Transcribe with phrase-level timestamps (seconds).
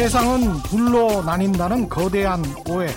[0.00, 2.88] 세상은 둘로 나뉜다는 거대한 오해.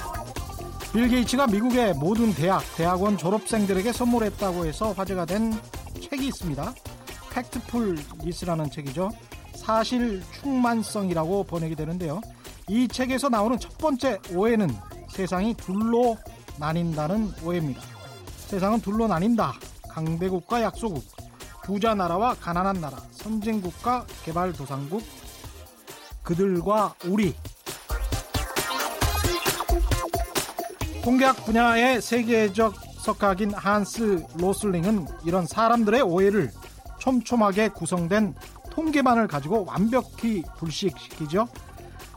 [0.93, 5.51] 빌 게이츠가 미국의 모든 대학, 대학원 졸업생들에게 선물했다고 해서 화제가 된
[6.01, 6.73] 책이 있습니다.
[7.33, 9.11] Factfulness라는 책이죠.
[9.53, 12.21] 사실 충만성이라고 번역이 되는데요.
[12.69, 14.69] 이 책에서 나오는 첫 번째 오해는
[15.09, 16.17] 세상이 둘로
[16.57, 17.81] 나뉜다는 오해입니다.
[18.47, 19.51] 세상은 둘로 나뉜다.
[19.89, 21.03] 강대국과 약소국,
[21.65, 25.03] 부자 나라와 가난한 나라, 선진국과 개발도상국,
[26.23, 27.35] 그들과 우리.
[31.03, 36.51] 통계학 분야의 세계적 석학인 한스 로슬링은 이런 사람들의 오해를
[36.99, 38.33] 촘촘하게 구성된
[38.71, 41.47] 통계만을 가지고 완벽히 불식시키죠.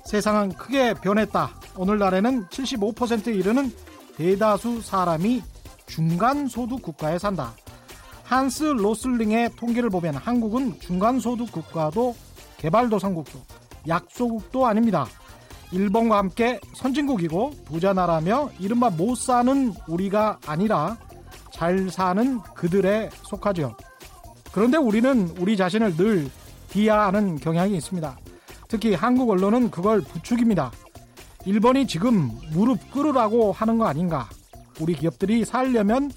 [0.04, 1.50] 세상은 크게 변했다.
[1.76, 3.74] 오늘날에는 75%에 이르는
[4.16, 5.42] 대다수 사람이
[5.86, 7.52] 중간소득 국가에 산다.
[8.22, 12.14] 한스 로슬링의 통계를 보면 한국은 중간소득 국가도
[12.58, 15.06] 개발도상국도 약소국도 아닙니다.
[15.72, 20.96] 일본과 함께 선진국이고 부자 나라며 이른바 못 사는 우리가 아니라
[21.52, 23.76] 잘 사는 그들에 속하죠.
[24.52, 26.30] 그런데 우리는 우리 자신을 늘
[26.70, 28.16] 비하하는 경향이 있습니다.
[28.68, 30.70] 특히 한국 언론은 그걸 부추깁니다.
[31.44, 34.28] 일본이 지금 무릎 꿇으라고 하는 거 아닌가?
[34.80, 36.10] 우리 기업들이 살려면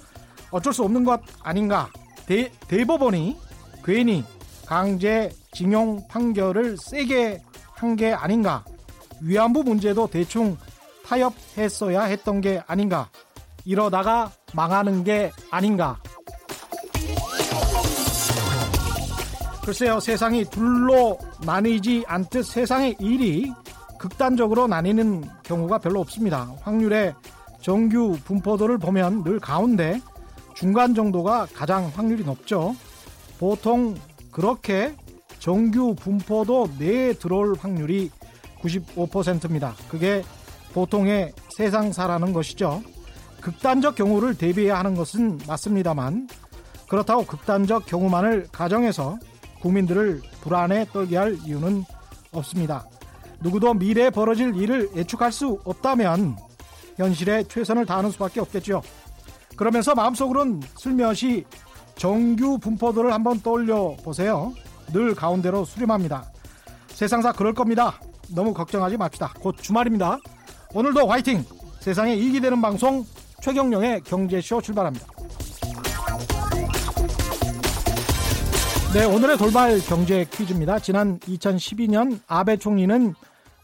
[0.51, 1.89] 어쩔 수 없는 것 아닌가?
[2.25, 3.37] 대, 대법원이
[3.83, 4.23] 괜히
[4.65, 7.41] 강제 징용 판결을 세게
[7.79, 8.63] 한 게 아닌가?
[9.21, 10.57] 위안부 문제도 대충
[11.05, 13.09] 타협했어야 했던 게 아닌가?
[13.65, 15.97] 이러다가 망하는 게 아닌가?
[19.63, 23.51] 글쎄요, 세상이 둘로 나뉘지 않듯 세상의 일이
[23.97, 26.49] 극단적으로 나뉘는 경우가 별로 없습니다.
[26.61, 27.13] 확률의
[27.61, 30.01] 정규 분포도를 보면 늘 가운데
[30.55, 32.75] 중간 정도가 가장 확률이 높죠.
[33.39, 33.95] 보통
[34.31, 34.95] 그렇게
[35.39, 38.11] 정규 분포도 내에 들어올 확률이
[38.61, 39.73] 95%입니다.
[39.89, 40.23] 그게
[40.73, 42.83] 보통의 세상사라는 것이죠.
[43.41, 46.27] 극단적 경우를 대비해야 하는 것은 맞습니다만
[46.89, 49.17] 그렇다고 극단적 경우만을 가정해서
[49.61, 51.83] 국민들을 불안에 떨게 할 이유는
[52.31, 52.85] 없습니다.
[53.41, 56.37] 누구도 미래에 벌어질 일을 예측할 수 없다면
[56.97, 58.81] 현실에 최선을 다하는 수밖에 없겠죠.
[59.55, 61.45] 그러면서 마음속으론 슬며시
[61.95, 64.53] 정규 분포도를 한번 떠올려 보세요.
[64.91, 66.31] 늘 가운데로 수렴합니다.
[66.87, 67.99] 세상사 그럴 겁니다.
[68.33, 69.33] 너무 걱정하지 맙시다.
[69.39, 70.19] 곧 주말입니다.
[70.73, 71.43] 오늘도 화이팅!
[71.79, 73.05] 세상에 이익이 되는 방송
[73.41, 75.07] 최경령의 경제쇼 출발합니다.
[78.93, 80.79] 네, 오늘의 돌발 경제 퀴즈입니다.
[80.79, 83.13] 지난 2012년 아베 총리는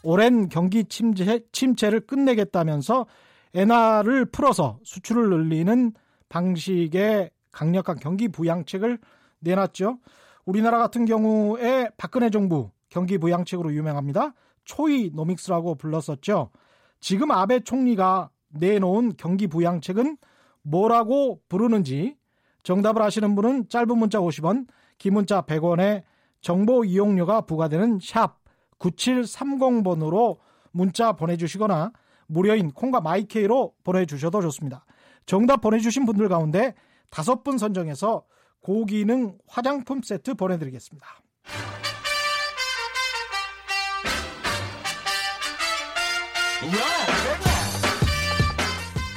[0.03, 3.07] 오랜 경기 침체, 침체를 끝내겠다면서
[3.55, 5.93] 엔화를 풀어서 수출을 늘리는
[6.29, 8.99] 방식의 강력한 경기 부양책을
[9.39, 9.97] 내놨죠.
[10.45, 14.33] 우리나라 같은 경우에 박근혜 정부 경기 부양책으로 유명합니다.
[14.63, 16.51] 초이 노믹스라고 불렀었죠.
[16.99, 20.17] 지금 아베 총리가 내놓은 경기 부양책은
[20.61, 22.15] 뭐라고 부르는지
[22.63, 24.67] 정답을 아시는 분은 짧은 문자 50원,
[24.97, 26.03] 긴 문자 100원에
[26.41, 28.39] 정보 이용료가 부과되는 샵
[28.79, 30.37] 9730번으로
[30.71, 31.91] 문자 보내주시거나
[32.27, 34.85] 무료인 콩과 마이케이로 보내주셔도 좋습니다.
[35.25, 36.73] 정답 보내주신 분들 가운데
[37.09, 38.23] 다섯 분 선정해서
[38.65, 41.07] 고기능 화장품 세트 보내드리겠습니다.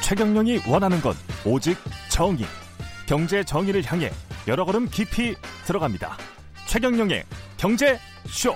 [0.05, 1.15] 최경영이 원하는 건
[1.47, 1.79] 오직
[2.11, 2.45] 정의.
[3.07, 4.11] 경제 정의를 향해
[4.47, 5.35] 여러 걸음 깊이
[5.65, 6.19] 들어갑니다.
[6.67, 7.25] 최경영의
[7.57, 8.55] 경제 쇼.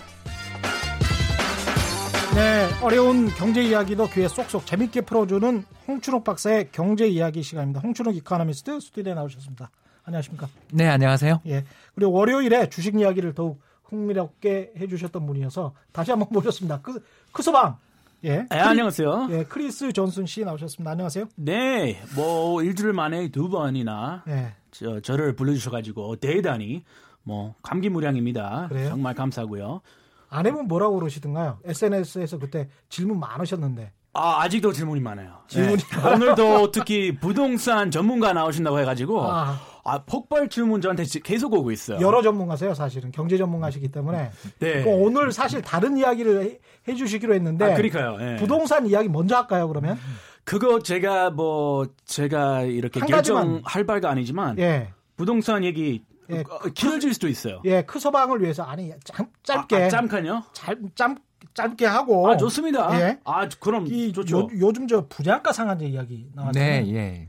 [2.34, 7.80] 네, 어려운 경제 이야기도 귀에 쏙쏙 재밌게 풀어주는 홍춘욱 박사의 경제 이야기 시간입니다.
[7.80, 9.70] 홍춘욱 이카노미스트 스튜디오에 나오셨습니다.
[10.04, 10.48] 안녕하십니까?
[10.72, 11.42] 네, 안녕하세요.
[11.46, 11.64] 예.
[11.94, 16.80] 그리고 월요일에 주식 이야기를 더욱 흥미롭게 해주셨던 분이어서 다시 한번 모셨습니다.
[16.80, 17.77] 그, 크소방.
[18.24, 18.47] 예.
[18.48, 19.28] 네, 안녕하세요.
[19.30, 20.91] 예, 크리스 존슨 씨 나오셨습니다.
[20.92, 21.27] 안녕하세요.
[21.36, 24.54] 네, 뭐 일주일 만에 두 번이나 예.
[24.71, 26.84] 저, 저를 불러주셔가지고 대단히
[27.24, 28.66] 뭐 감기무량입니다.
[28.68, 28.88] 그래요?
[28.91, 29.80] 정말 감사고요.
[30.28, 31.59] 아내분 뭐라고 그러시던가요?
[31.65, 33.92] SNS에서 그때 질문 많으셨는데.
[34.14, 35.38] 아, 아직도 질문이 많아요.
[35.48, 35.98] 질문이 네.
[36.14, 39.59] 오늘도 특히 부동산 전문가 나오신다고 해가지고 아.
[39.84, 41.98] 아, 폭발 질문 저한테 지- 계속 오고 있어요.
[42.00, 43.10] 여러 전문가세요, 사실은.
[43.10, 44.30] 경제 전문가시기 때문에.
[44.60, 44.84] 네.
[44.84, 47.64] 그 오늘 사실 다른 이야기를 해, 해주시기로 했는데.
[47.64, 48.16] 아, 그러니까요.
[48.20, 48.36] 예.
[48.36, 49.98] 부동산 이야기 먼저 할까요, 그러면?
[50.44, 53.00] 그거 제가 뭐 제가 이렇게.
[53.00, 54.92] 결정할 바가 아니지만 예.
[55.16, 56.41] 부동산 얘기 예.
[56.48, 57.60] 어, 길어질 수도 있어요.
[57.65, 58.62] 예, 크서방을 위해서.
[58.62, 59.76] 아니, 짧, 짧게.
[59.76, 59.88] 아,
[60.30, 60.44] 아?
[60.53, 61.16] 짧, 짧,
[61.54, 62.28] 짧게 하고.
[62.31, 62.99] 아 좋습니다.
[63.01, 63.19] 예.
[63.25, 64.41] 아 그럼 이 좋죠.
[64.41, 66.84] 요, 요즘 저 분양가 상한제 이야기 나왔잖아요.
[66.84, 67.28] 네, 예.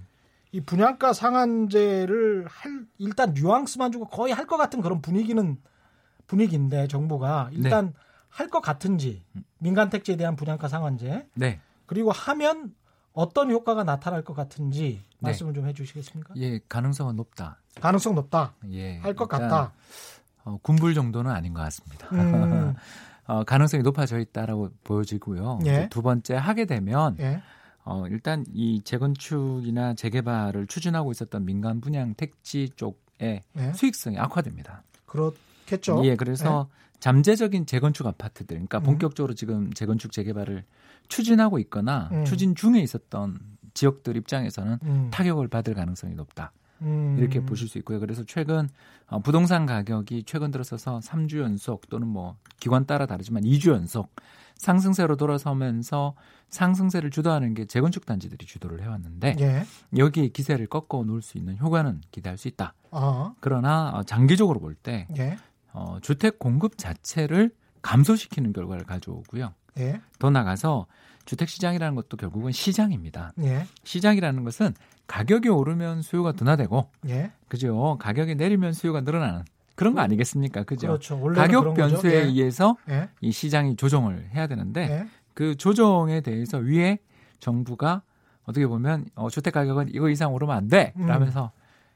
[0.51, 5.57] 이 분양가 상한제를 할 일단 뉘앙스만 주고 거의 할 것 같은 그런 분위기는
[6.27, 7.93] 분위기인데 정부가 일단
[8.29, 9.23] 할것 같은지
[9.59, 11.59] 민간 택지에 대한 분양가 상한제 네.
[11.85, 12.73] 그리고 하면
[13.13, 16.33] 어떤 효과가 나타날 것 같은지 말씀을 좀 해주시겠습니까?
[16.37, 17.57] 예, 가능성은 높다.
[17.79, 18.53] 가능성 높다.
[18.71, 18.97] 예.
[18.99, 19.71] 할 것 같다.
[20.45, 22.07] 어, 군불 정도는 아닌 것 같습니다.
[22.11, 22.73] 음,
[23.25, 25.59] 어, 가능성이 높아져 있다라고 보여지고요.
[25.65, 25.87] 예.
[25.89, 27.41] 두 번째 하게 되면 예.
[27.85, 33.73] 어, 일단 이 재건축이나 재개발을 추진하고 있었던 민간 분양 택지 쪽의 예.
[33.73, 34.83] 수익성이 악화됩니다.
[35.05, 36.03] 그렇겠죠.
[36.05, 38.83] 예, 그래서 잠재적인 재건축 아파트들, 그러니까 음.
[38.83, 40.63] 본격적으로 지금 재건축 재개발을
[41.09, 42.25] 추진하고 있거나 음.
[42.25, 43.39] 추진 중에 있었던
[43.73, 46.53] 지역들 입장에서는 음, 타격을 받을 가능성이 높다.
[46.83, 47.15] 음.
[47.17, 47.99] 이렇게 보실 수 있고요.
[47.99, 48.69] 그래서 최근
[49.07, 54.13] 어, 부동산 가격이 최근 들어서서 3주 연속 또는 뭐 기관 따라 다르지만 2주 연속
[54.55, 56.15] 상승세로 돌아서면서
[56.49, 59.65] 상승세를 주도하는 게 재건축 단지들이 주도를 해왔는데 예.
[59.97, 62.73] 여기 기세를 꺾어 놓을 수 있는 효과는 기대할 수 있다.
[62.91, 65.37] 아, 그러나 어, 장기적으로 볼때 예.
[65.73, 67.51] 어, 주택 공급 자체를
[67.81, 69.53] 감소시키는 결과를 가져오고요.
[69.79, 70.01] 예.
[70.19, 70.85] 더 나가서
[71.25, 73.33] 주택 시장이라는 것도 결국은 시장입니다.
[73.39, 73.65] 예.
[73.83, 74.73] 시장이라는 것은
[75.07, 77.31] 가격이 오르면 수요가 둔화되고 예.
[77.47, 77.97] 그죠?
[77.99, 79.43] 가격이 내리면 수요가 늘어나는
[79.75, 80.63] 그런 거 아니겠습니까?
[80.63, 80.87] 그죠?
[80.87, 81.19] 그렇죠.
[81.33, 81.73] 가격.
[81.73, 82.21] 변수에 예.
[82.23, 83.09] 의해서 예.
[83.21, 85.07] 이 시장이 조정을 해야 되는데 예.
[85.33, 86.99] 그 조정에 대해서 위에
[87.39, 88.03] 정부가
[88.45, 90.93] 어떻게 보면 어, 주택 가격은 이거 이상 오르면 안 돼.
[90.97, 91.07] 음.
[91.07, 91.51] 라면서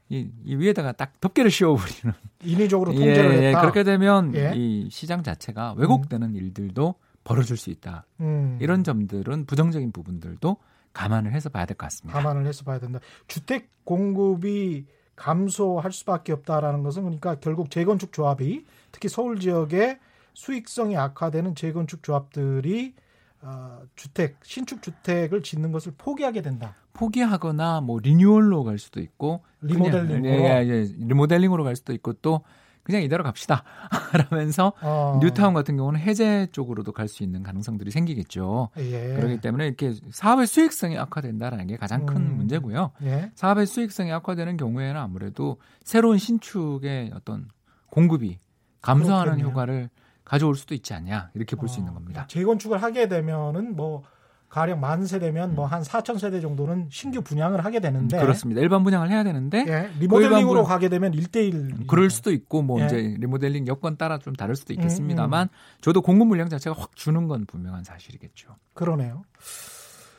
[0.08, 2.14] 이, 이 위에다가 딱 덮개를 씌워버리는
[2.44, 3.60] 인위적으로 예, 통제를 예, 했다.
[3.60, 4.52] 그렇게 되면 예.
[4.56, 6.94] 이 시장 자체가 왜곡되는 일들도
[7.24, 8.06] 벌어질 수 있다.
[8.20, 10.56] 음, 이런 점들은 부정적인 부분들도
[10.92, 12.18] 감안을 해서 봐야 될 것 같습니다.
[12.18, 12.98] 감안을 해서 봐야 된다.
[13.26, 14.86] 주택 공급이
[15.16, 19.98] 감소할 수밖에 없다라는 것은 그러니까 결국 재건축 조합이 특히 서울 지역의
[20.34, 22.94] 수익성이 악화되는 재건축 조합들이
[23.40, 26.74] 어, 주택 신축 주택을 짓는 것을 포기하게 된다.
[26.92, 30.26] 포기하거나 뭐 리뉴얼로 갈 수도 있고 그냥, 리모델링으로.
[30.28, 32.42] 예, 예, 예, 리모델링으로 갈 수도 있고 또
[32.88, 33.64] 그냥 이대로 갑시다
[34.30, 38.70] 라면서 어, 뉴타운 같은 경우는 해제 쪽으로도 갈 수 있는 가능성들이 생기겠죠.
[38.78, 39.14] 예.
[39.14, 42.36] 그렇기 때문에 이렇게 사업의 수익성이 악화된다는 게 가장 큰 음.
[42.38, 42.92] 문제고요.
[43.02, 43.30] 예.
[43.34, 47.48] 사업의 수익성이 악화되는 경우에는 아무래도 새로운 신축의 어떤
[47.90, 48.38] 공급이
[48.80, 49.50] 감소하는 그렇겠네요.
[49.50, 49.90] 효과를
[50.24, 52.26] 가져올 수도 있지 않냐 이렇게 볼수 어, 있는 겁니다.
[52.28, 54.02] 재건축을 하게 되면은 뭐
[54.48, 58.60] 가령 만 세대면 뭐 한 4천 세대 정도는 신규 분양을 하게 되는데 음, 그렇습니다.
[58.62, 62.80] 일반 분양을 해야 되는데 예, 리모델링으로 일반 분- 가게 되면 1대1 그럴 수도 있고 뭐
[62.80, 62.86] 예.
[62.86, 65.48] 이제 리모델링 여건 따라 좀 다를 수도 음, 있겠습니다만
[65.82, 68.56] 저도 공급 물량 자체가 확 주는 건 분명한 사실이겠죠.
[68.74, 69.22] 그러네요.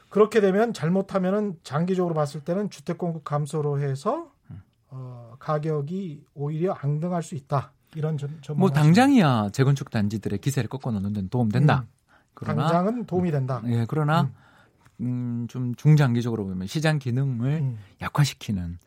[0.10, 4.32] 그렇게 되면 잘못하면은 장기적으로 봤을 때는 주택 공급 감소로 해서
[4.92, 7.74] 어, 가격이 오히려 앙등할 수 있다.
[7.96, 11.86] 이런 점, 전망 뭐 당장이야 재건축 단지들의 기세를 꺾어 놓는 데는 도움 된다.
[12.40, 13.62] 그러나 당장은 도움이 된다.
[13.68, 14.32] 예 그러나
[15.02, 18.80] 음, 좀 중장기적으로 보면 시장 기능을 음, 약화시키는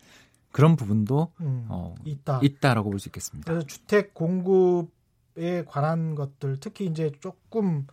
[0.50, 2.40] 그런 부분도 음, 어, 있다.
[2.42, 3.50] 있다라고 볼 수 있겠습니다.
[3.50, 7.86] 그래서 주택 공급에 관한 것들 특히 이제 조금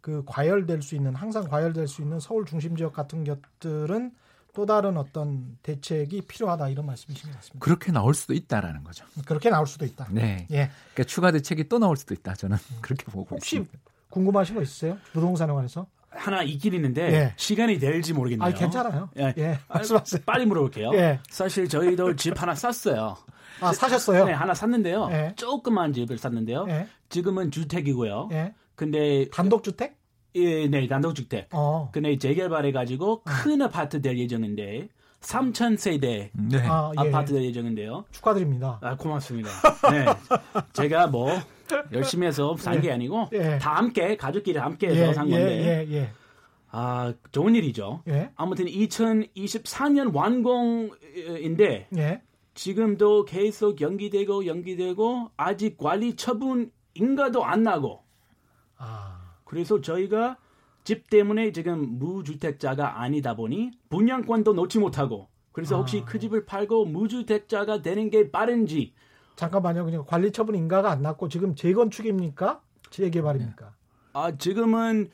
[0.00, 4.12] 그 과열될 수 있는 항상 과열될 수 있는 서울 중심 지역 같은 것들은
[4.54, 7.62] 또 다른 어떤 대책이 필요하다 이런 말씀이신 것 같습니다.
[7.62, 9.04] 그렇게 나올 수도 있다라는 거죠.
[9.26, 10.08] 그렇게 나올 수도 있다.
[10.10, 10.46] 네.
[10.50, 10.70] 예.
[10.94, 12.34] 그러니까 추가 대책이 또 나올 수도 있다.
[12.34, 13.85] 저는 그렇게 보고 혹시 있습니다.
[14.16, 14.96] 궁금하신 거 있으세요?
[15.12, 15.86] 부동산에 관해서?
[16.08, 17.34] 하나 있긴 있는데 예.
[17.36, 18.48] 시간이 될지 모르겠네요.
[18.48, 19.10] 아, 괜찮아요.
[19.18, 19.34] 예.
[19.36, 19.58] 예.
[19.68, 20.22] 말씀하세요.
[20.24, 20.92] 빨리 물어볼게요.
[20.94, 21.20] 예.
[21.28, 23.18] 사실 저희도 집 하나 샀어요.
[23.60, 24.24] 아, 사셨어요?
[24.24, 25.08] 네, 하나 샀는데요.
[25.10, 25.34] 예.
[25.36, 26.64] 조그만 집을 샀는데요.
[26.70, 26.88] 예.
[27.10, 28.30] 지금은 주택이고요.
[28.32, 28.54] 예.
[28.74, 29.98] 근데 단독 주택?
[30.36, 31.48] 예, 네, 단독 주택.
[31.52, 31.90] 어.
[31.92, 34.88] 근데 재개발해 가지고 큰 아파트 될 예정인데
[35.20, 36.58] 3천 세대 네.
[36.66, 37.08] 아, 예.
[37.08, 38.06] 아파트 될 예정인데요.
[38.12, 38.78] 축하드립니다.
[38.80, 39.50] 아, 고맙습니다.
[39.90, 40.06] 네.
[40.72, 41.30] 제가 뭐
[41.92, 43.58] 열심히 해서 산게 아니고 예.
[43.58, 46.10] 다 함께 가족끼리 함께 해서 예, 산 예, 건데 예, 예.
[46.70, 48.02] 아, 좋은 일이죠.
[48.08, 48.30] 예.
[48.36, 52.22] 아무튼 2024년 완공인데 예.
[52.54, 58.02] 지금도 계속 연기되고 연기되고 아직 관리 처분 인가도 안 나고
[58.78, 59.34] 아.
[59.44, 60.38] 그래서 저희가
[60.84, 66.04] 집 때문에 지금 무주택자가 아니다 보니 분양권도 놓지 못하고 그래서 혹시 아.
[66.04, 68.94] 그 집을 팔고 무주택자가 되는 게 빠른지
[69.36, 69.84] 잠깐만요.
[69.84, 72.60] 그냥 관리 처분 인가가 안 났고 지금 재건축입니까?
[72.90, 73.72] 재개발입니까?
[74.14, 75.10] 아 지금은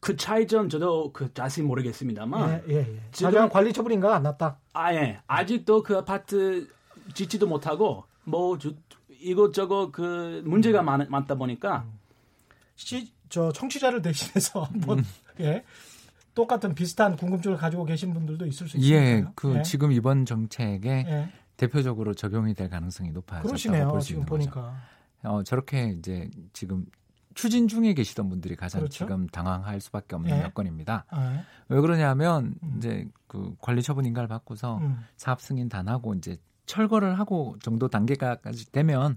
[0.00, 3.00] 그 차이점 저도 그 자세히 모르겠습니다만 예, 예, 예.
[3.12, 4.58] 지금- 관리 처분 인가가 안 났다.
[4.72, 6.68] 아 예 아직도 그 아파트
[7.14, 8.76] 짓지도 못하고 뭐 주,
[9.20, 11.84] 이것저것 그 문제가 많, 많다 보니까
[12.76, 15.04] 시, 저 청취자를 대신해서 한번
[15.40, 15.64] 예.
[16.34, 19.32] 똑같은 비슷한 궁금증을 가지고 계신 분들도 있을 수 예, 있으니까요.
[19.36, 19.62] 그 예.
[19.62, 21.28] 지금 이번 정책에 예.
[21.56, 23.48] 대표적으로 적용이 될 가능성이 높아졌다고.
[23.48, 24.20] 볼 수 있는 거죠.
[24.24, 24.76] 보니까.
[25.22, 26.86] 어, 저렇게 이제 지금
[27.34, 28.98] 추진 중에 계시던 분들이 가장 그렇죠.
[29.04, 30.42] 지금 당황할 수밖에 없는 예.
[30.42, 31.04] 여건입니다.
[31.08, 32.74] 아, 왜 그러냐면 음.
[32.76, 35.00] 이제 그 관리 처분 인가를 받고서 음.
[35.16, 39.16] 사업 승인 다 나고 이제 철거를 하고 정도 단계까지 되면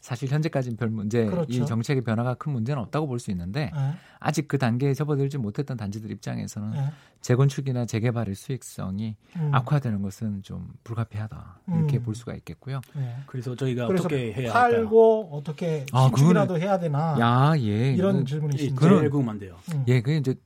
[0.00, 1.52] 사실 현재까지는 별 문제, 그렇죠.
[1.52, 3.94] 이 정책의 변화가 큰 문제는 없다고 볼 수 있는데 예.
[4.20, 6.90] 아직 그 단계에 접어들지 못했던 단지들 입장에서는 예.
[7.20, 9.50] 재건축이나 재개발의 수익성이 음.
[9.52, 12.02] 악화되는 것은 좀 불가피하다 이렇게 음.
[12.04, 12.80] 볼 수가 있겠고요.
[12.96, 13.16] 예.
[13.26, 14.76] 그래서 저희가 그래서 어떻게 해야 할까요?
[14.84, 18.80] 팔고 어떻게 아, 신축이라도 해야 되나 야, 예, 이런 그- 질문이 이 있습니다.
[18.80, 19.56] 그런- 제일 궁금한데요.
[19.74, 19.84] 음.
[19.88, 20.36] 예, 그게 이제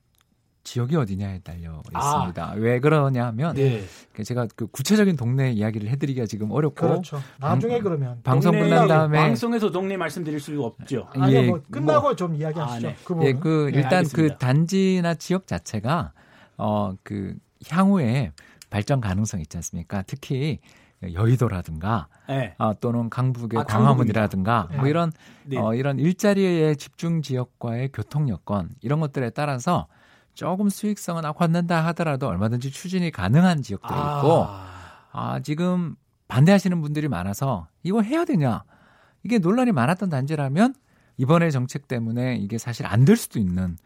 [0.63, 1.99] 지역이 어디냐에 달려 아.
[1.99, 2.53] 있습니다.
[2.57, 3.83] 왜 그러냐면 네.
[4.23, 7.21] 제가 그 구체적인 동네 이야기를 해드리기가 지금 어렵고 그렇죠.
[7.39, 11.07] 나중에 방- 그러면 방송 끝난 다음에 방송에서 동네 말씀드릴 수가 없죠.
[11.15, 12.87] 아니 예, 뭐 끝나고 좀 이야기하시죠.
[12.87, 12.95] 아, 네.
[13.03, 13.19] 그.
[13.23, 14.35] 예, 그 네, 일단 알겠습니다.
[14.35, 16.13] 그 단지나 지역 자체가
[16.57, 17.35] 어 그
[17.69, 18.31] 향후에
[18.69, 20.03] 발전 가능성 있지 않습니까?
[20.07, 20.59] 특히
[21.13, 22.53] 여의도라든가 네.
[22.57, 24.81] 아, 또는 강북의 아, 광화문이라든가 강북입니다.
[24.81, 25.11] 뭐 이런
[25.45, 25.57] 네.
[25.57, 29.87] 어, 이런 일자리의 집중 지역과의 교통 여건 이런 것들에 따라서
[30.33, 34.47] 조금 수익성은 악화된다 하더라도 얼마든지 추진이 가능한 지역들이 있고
[35.11, 35.95] 아, 지금
[36.27, 38.63] 반대하시는 분들이 많아서 이거 해야 되냐?
[39.23, 40.73] 이게 논란이 많았던 단지라면
[41.17, 43.77] 이번에 정책 때문에 이게 사실 안 될 수도 있는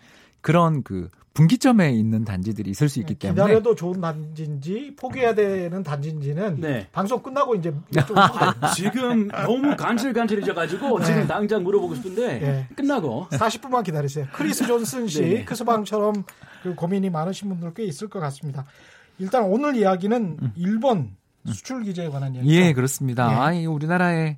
[0.41, 5.83] 그런 그 분기점에 있는 단지들이 있을 수 있기 때문에 네, 기다려도 좋은 단지인지 포기해야 되는
[5.83, 6.87] 단지인지는 네.
[6.91, 7.71] 방송 끝나고 이제
[8.07, 12.67] 좀 아, 지금 너무 간질간질해져가지고 지금 당장 물어보고 싶은데 네.
[12.75, 14.25] 끝나고 40분만 기다리세요.
[14.33, 15.45] 크리스 존슨 씨, 네.
[15.45, 16.23] 크스방처럼
[16.63, 18.65] 그 고민이 많으신 분들 꽤 있을 것 같습니다.
[19.19, 21.15] 일단 오늘 이야기는 일본
[21.45, 22.49] 수출 규제에 관한 이야기.
[22.49, 23.31] 예, 그렇습니다.
[23.31, 23.35] 예.
[23.35, 24.37] 아니, 우리나라의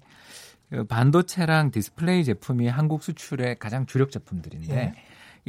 [0.70, 4.94] 그 반도체랑 디스플레이 제품이 한국 수출의 가장 주력 제품들인데 예.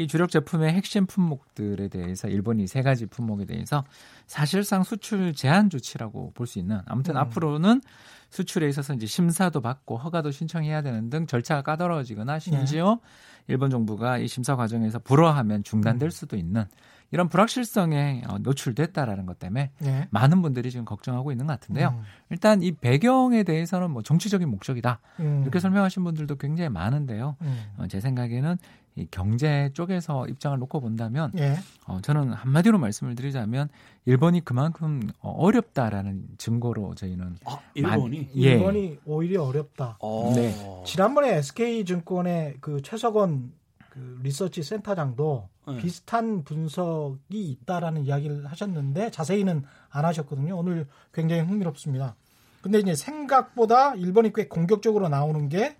[0.00, 3.84] 이 주력 제품의 핵심 품목들에 대해서 일본이 세 가지 품목에 대해서
[4.26, 7.18] 사실상 수출 제한 조치라고 볼 수 있는 아무튼 음.
[7.18, 7.82] 앞으로는
[8.30, 12.98] 수출에 있어서 이제 심사도 받고 허가도 신청해야 되는 등 절차가 까다로워지거나 심지어
[13.46, 16.10] 일본 정부가 이 심사 과정에서 불허하면 중단될 음.
[16.10, 16.64] 수도 있는
[17.12, 20.06] 이런 불확실성에 어, 노출됐다라는 것 때문에 예.
[20.10, 21.88] 많은 분들이 지금 걱정하고 있는 것 같은데요.
[21.88, 22.02] 음.
[22.30, 25.40] 일단 이 배경에 대해서는 뭐 정치적인 목적이다 음.
[25.42, 27.36] 이렇게 설명하신 분들도 굉장히 많은데요.
[27.40, 27.62] 음.
[27.78, 28.58] 어, 제 생각에는
[28.96, 31.56] 이 경제 쪽에서 입장을 놓고 본다면 예.
[31.86, 33.68] 어, 저는 한마디로 말씀을 드리자면
[34.04, 38.52] 일본이 그만큼 어, 어렵다라는 증거로 저희는 아, 일본이 예.
[38.52, 39.96] 일본이 오히려 어렵다.
[40.00, 40.32] 어.
[40.34, 40.54] 네.
[40.84, 43.52] 지난번에 SK 증권의 그 최석원
[43.90, 45.78] 그 리서치 센터장도 네.
[45.78, 50.56] 비슷한 분석이 있다라는 이야기를 하셨는데 자세히는 안 하셨거든요.
[50.56, 52.16] 오늘 굉장히 흥미롭습니다.
[52.62, 55.76] 근데 이제 생각보다 일본이 꽤 공격적으로 나오는 게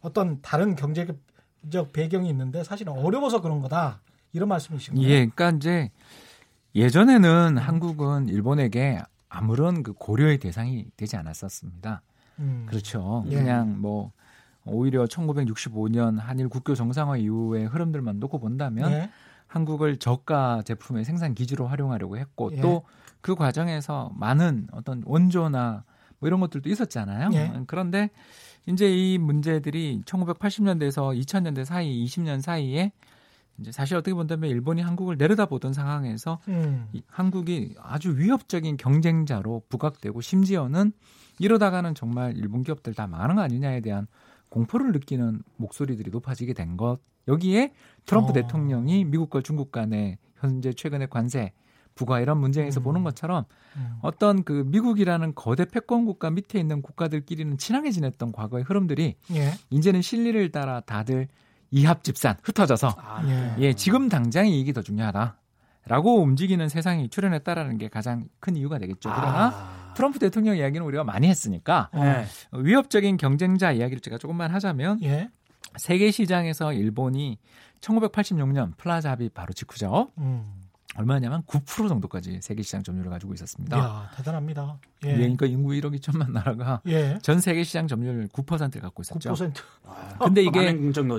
[0.00, 1.06] 어떤 다른 경제
[1.70, 4.00] 적 배경이 있는데 사실은 어려워서 그런 거다.
[4.32, 5.08] 이런 말씀이신 거예요.
[5.08, 5.90] 예, 그러니까 이제
[6.74, 12.02] 예전에는 한국은 일본에게 아무런 그 고려의 대상이 되지 않았었습니다.
[12.40, 12.66] 음.
[12.68, 13.24] 그렇죠.
[13.28, 13.36] 예.
[13.36, 14.12] 그냥 뭐
[14.64, 19.10] 오히려 1965년 한일 국교 정상화 이후의 흐름들만 놓고 본다면 예.
[19.46, 22.60] 한국을 저가 제품의 생산 기지로 활용하려고 했고 예.
[22.60, 25.84] 또그 과정에서 많은 어떤 원조나
[26.18, 27.30] 뭐 이런 것들도 있었잖아요.
[27.34, 27.52] 예.
[27.66, 28.10] 그런데
[28.66, 32.92] 이제 이 문제들이 1980년대에서 2000년대 사이 20년 사이에
[33.58, 36.88] 이제 사실 어떻게 본다면 일본이 한국을 내려다보던 상황에서 음.
[36.92, 40.92] 이 한국이 아주 위협적인 경쟁자로 부각되고 심지어는
[41.38, 44.06] 이러다가는 정말 일본 기업들 다 망하는 거 아니냐에 대한
[44.48, 46.98] 공포를 느끼는 목소리들이 높아지게 된 것.
[47.28, 47.72] 여기에
[48.06, 48.32] 트럼프 어.
[48.32, 51.52] 대통령이 미국과 중국 간의 현재 최근의 관세
[51.94, 52.84] 부과 이런 문제에서 음.
[52.84, 53.44] 보는 것처럼
[53.76, 53.98] 음.
[54.02, 59.52] 어떤 그 미국이라는 거대 패권 국가 밑에 있는 국가들끼리는 친하게 지냈던 과거의 흐름들이 예.
[59.70, 61.28] 이제는 실리를 따라 다들
[61.70, 63.54] 이합집산 흩어져서 아, 예.
[63.58, 65.38] 예, 지금 당장 이익이 더 중요하다.
[65.86, 69.10] 라고 움직이는 세상이 출현했다라는 게 가장 큰 이유가 되겠죠.
[69.14, 69.92] 그러나 아.
[69.94, 72.24] 트럼프 대통령 이야기는 우리가 많이 했으니까 네.
[72.52, 75.28] 위협적인 경쟁자 이야기를 제가 조금만 하자면 예.
[75.76, 77.38] 세계 시장에서 일본이
[77.80, 80.10] 1986년 플라자 합의 바로 직후죠.
[80.18, 80.63] 음.
[80.96, 83.76] 얼마냐면 9% 정도까지 세계 시장 점유율을 가지고 있었습니다.
[83.76, 84.78] 이야, 대단합니다.
[85.04, 85.10] 예.
[85.10, 85.16] 예.
[85.16, 87.18] 그러니까 인구 1억 2천만 나라가 예.
[87.22, 89.32] 전 세계 시장 점유율 9%를 갖고 있었죠.
[89.32, 89.54] 9%.
[90.20, 90.60] 근데 이게.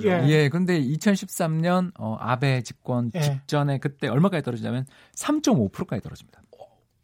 [0.06, 0.28] 예.
[0.28, 3.22] 예, 근데 2013년 어, 아베 집권 예.
[3.22, 6.42] 직전에 그때 얼마까지 떨어지냐면 3.5%까지 떨어집니다.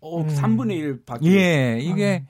[0.01, 0.27] 어, 음.
[0.27, 1.29] 3분의 1 밖에.
[1.29, 2.25] 예, 이게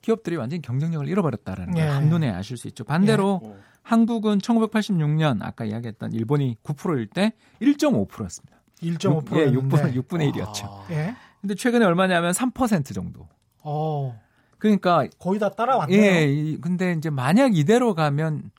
[0.00, 1.88] 기업들이 완전히 경쟁력을 잃어버렸다라는 걸 예.
[1.88, 2.84] 한눈에 아실 수 있죠.
[2.84, 3.56] 반대로 어.
[3.82, 8.59] 한국은 1986년 아까 이야기했던 일본이 9%일 때 1.5%였습니다.
[8.82, 9.36] 1.5%.
[9.36, 9.76] 예, 였는데.
[9.76, 10.64] 6분의 6분의 1이었죠.
[10.64, 10.86] 아.
[10.90, 11.14] 예.
[11.40, 13.28] 근데 최근에 얼마냐면 3% 정도.
[13.62, 14.18] 어,
[14.58, 15.98] 그러니까 거의 다 따라왔네요.
[16.02, 18.50] 예, 이- 근데 이제 만약 이대로 가면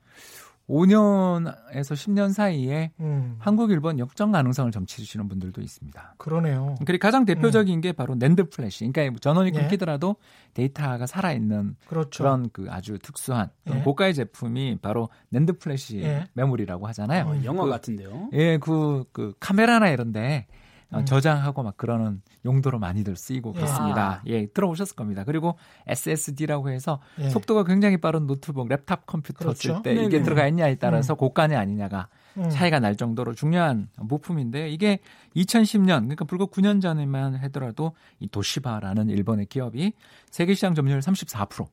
[0.71, 6.15] 5년에서 10년 사이에 음, 한국 일본 역전 가능성을 점치시는 분들도 있습니다.
[6.17, 6.75] 그러네요.
[6.85, 8.89] 그리고 가장 대표적인 게 바로 NAND flash.
[8.91, 9.59] 그러니까 전원이 예.
[9.59, 10.15] 끊기더라도
[10.53, 12.23] 데이터가 살아 있는 그렇죠.
[12.23, 13.79] 그런 그 아주 특수한 예.
[13.81, 16.25] 고가의 제품이 바로 낸드 플래시 예.
[16.33, 17.25] 메모리라고 하잖아요.
[17.25, 18.29] 어, 영화 그- 같은데요.
[18.33, 20.53] 예, 그, 그 카메라나 이런데 어,
[21.00, 21.05] 음.
[21.05, 23.60] 저장하고 막 그러는 용도로 많이들 쓰이고 예.
[23.60, 24.10] 그렇습니다.
[24.10, 24.21] 아.
[24.27, 25.24] 예, 들어보셨을 겁니다.
[25.24, 25.57] 그리고
[25.88, 27.29] SSD라고 해서 예.
[27.29, 29.75] 속도가 굉장히 빠른 노트북, 랩탑 컴퓨터 그렇죠.
[29.75, 30.21] 쓸때 이게.
[30.21, 32.07] 들어가 있냐에 따라서 고가냐 아니냐가
[32.38, 32.50] 음.
[32.50, 35.00] 차이가 날 정도로 중요한 부품인데 이게
[35.36, 39.93] 2010년 그러니까 불과 9년 전에만 하더라도 이 도시바라는 일본의 기업이
[40.29, 41.67] 세계 시장 점유율 34%.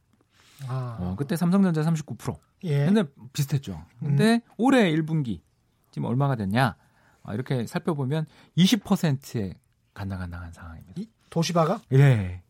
[0.67, 0.97] 아.
[1.01, 2.37] 어, 그때 삼성전자 39%.
[2.65, 2.87] 예.
[2.87, 3.81] 근데 비슷했죠.
[4.01, 5.41] 근데 올해 1분기
[5.91, 6.77] 지금 얼마가 됐냐?
[7.29, 9.55] 어, 이렇게 살펴보면 20%에
[9.95, 10.95] 간당간당한 상황입니다.
[10.97, 12.43] 이 도시바가 예.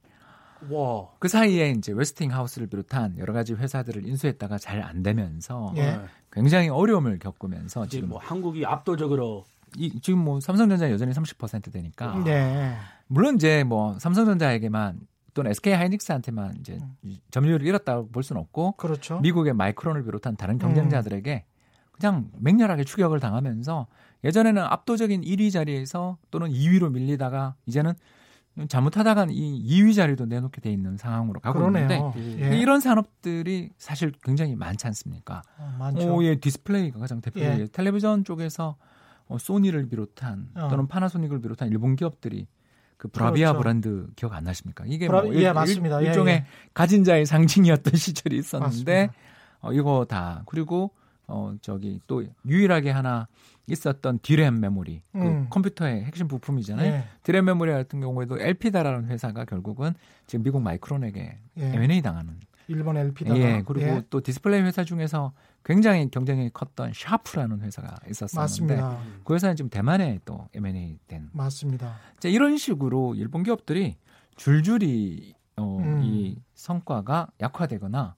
[0.71, 1.09] 와.
[1.19, 5.83] 그 사이에 이제 웨스팅하우스를 비롯한 여러 가지 회사들을 인수했다가 잘 안 되면서 예.
[5.83, 6.01] 네.
[6.33, 9.45] 굉장히 어려움을 겪으면서 지금 뭐 한국이 압도적으로
[9.77, 12.77] 이, 지금 뭐 삼성전자 여전히 30% 되니까 네.
[13.07, 15.01] 물론 이제 뭐 삼성전자에게만
[15.35, 19.21] 또는 SK 하이닉스한테만 이제 이 점유율을 잃었다고 볼 수는 없고 그렇죠.
[19.21, 21.45] 미국의 마이크론을 비롯한 다른 경쟁자들에게
[21.93, 23.87] 그냥 맹렬하게 추격을 당하면서
[24.25, 27.95] 예전에는 압도적인 1위 자리에서 또는 2위로 밀리다가 이제는
[28.69, 32.13] 잘못하다간 이 2위 자리도 내놓게 돼 있는 상황으로 가고 그러네요.
[32.17, 32.59] 있는데 예.
[32.59, 35.43] 이런 산업들이 사실 굉장히 많지 않습니까?
[35.59, 36.13] 어, 많죠.
[36.17, 37.63] 오, 예, 디스플레이가 가장 대표적이에요.
[37.63, 37.67] 예.
[37.69, 38.77] 텔레비전 쪽에서
[39.29, 40.69] 어, 소니를 비롯한 어.
[40.71, 42.49] 또는 파나소닉을 비롯한 일본 기업들이
[42.97, 43.63] 그 브라비아 그렇죠.
[43.63, 44.85] 브랜드 기억 안 나십니까?
[44.89, 46.03] 이게 브라- 뭐 예, 일, 맞습니다.
[46.05, 46.47] 예, 종의 예.
[46.75, 49.13] 가진 자의 상징이었던 시절이 있었는데 맞습니다.
[49.61, 50.91] 어, 이거 다 그리고
[51.29, 53.29] 어 저기 또 유일하게 하나
[53.69, 55.47] 있었던 디램 메모리 그 음.
[55.51, 56.93] 컴퓨터의 핵심 부품이잖아요.
[56.93, 57.05] 예.
[57.23, 59.95] 디램 메모리 같은 경우에도 엘피다라는 회사가 결국은
[60.27, 61.65] 지금 미국 마이크론에게 예.
[61.65, 63.37] M&A 당하는 일본 엘피다.
[63.37, 65.33] 예, 그리고 또 디스플레이 회사 중에서
[65.65, 68.99] 굉장히 경쟁이 컸던 샤프라는 회사가 있었었는데 맞습니다.
[69.25, 71.31] 그 회사는 지금 대만에 또 M&A 된.
[71.33, 71.97] 맞습니다.
[72.21, 73.97] 자, 이런 식으로 일본 기업들이
[74.37, 76.03] 줄줄이 어, 음.
[76.05, 78.15] 이 성과가 약화되거나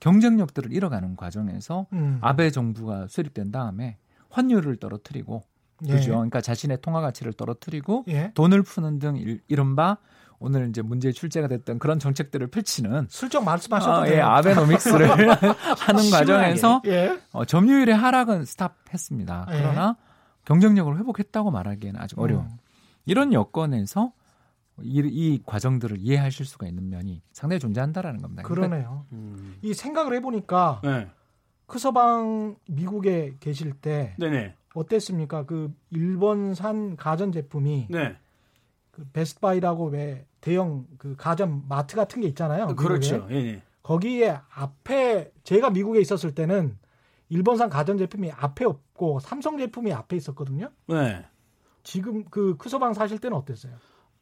[0.00, 2.18] 경쟁력들을 잃어가는 과정에서 음.
[2.20, 3.98] 아베 정부가 수립된 다음에
[4.32, 5.42] 환율을 떨어뜨리고
[5.86, 5.92] 예.
[5.94, 6.12] 그죠?
[6.12, 8.32] 그러니까 자신의 통화 가치를 떨어뜨리고 예.
[8.34, 9.96] 돈을 푸는 등 일- 이른바
[10.38, 14.20] 오늘 이제 문제의 출제가 됐던 그런 정책들을 펼치는 슬쩍 말씀하셔도 아, 예.
[14.20, 15.08] 아베노믹스를
[15.78, 17.18] 하는 과정에서 예.
[17.32, 19.46] 어, 점유율의 하락은 스탑했습니다.
[19.52, 19.56] 예.
[19.56, 19.96] 그러나
[20.44, 22.56] 경쟁력을 회복했다고 말하기에는 아직 어려운 음.
[23.06, 24.12] 이런 여건에서
[24.82, 28.42] 이, 이 과정들을 이해하실 수가 있는 면이 상당히 존재한다라는 겁니다.
[28.42, 29.06] 그러니까 그러네요.
[29.12, 29.56] 음.
[29.62, 31.08] 이 생각을 해보니까 네.
[31.72, 34.54] 크서방 미국에 계실 때 네네.
[34.74, 35.46] 어땠습니까?
[35.46, 38.14] 그 일본산 가전 제품이 네.
[38.90, 42.66] 그 베스트바이라고 왜 대형 그 가전 마트 같은 게 있잖아요.
[42.66, 42.86] 미국에.
[42.86, 43.26] 그렇죠.
[43.30, 43.62] 예, 예.
[43.82, 46.76] 거기에 앞에 제가 미국에 있었을 때는
[47.30, 50.68] 일본산 가전 제품이 앞에 없고 삼성 제품이 앞에 있었거든요.
[50.88, 51.24] 네.
[51.82, 53.72] 지금 그 크서방 사실 때는 어땠어요?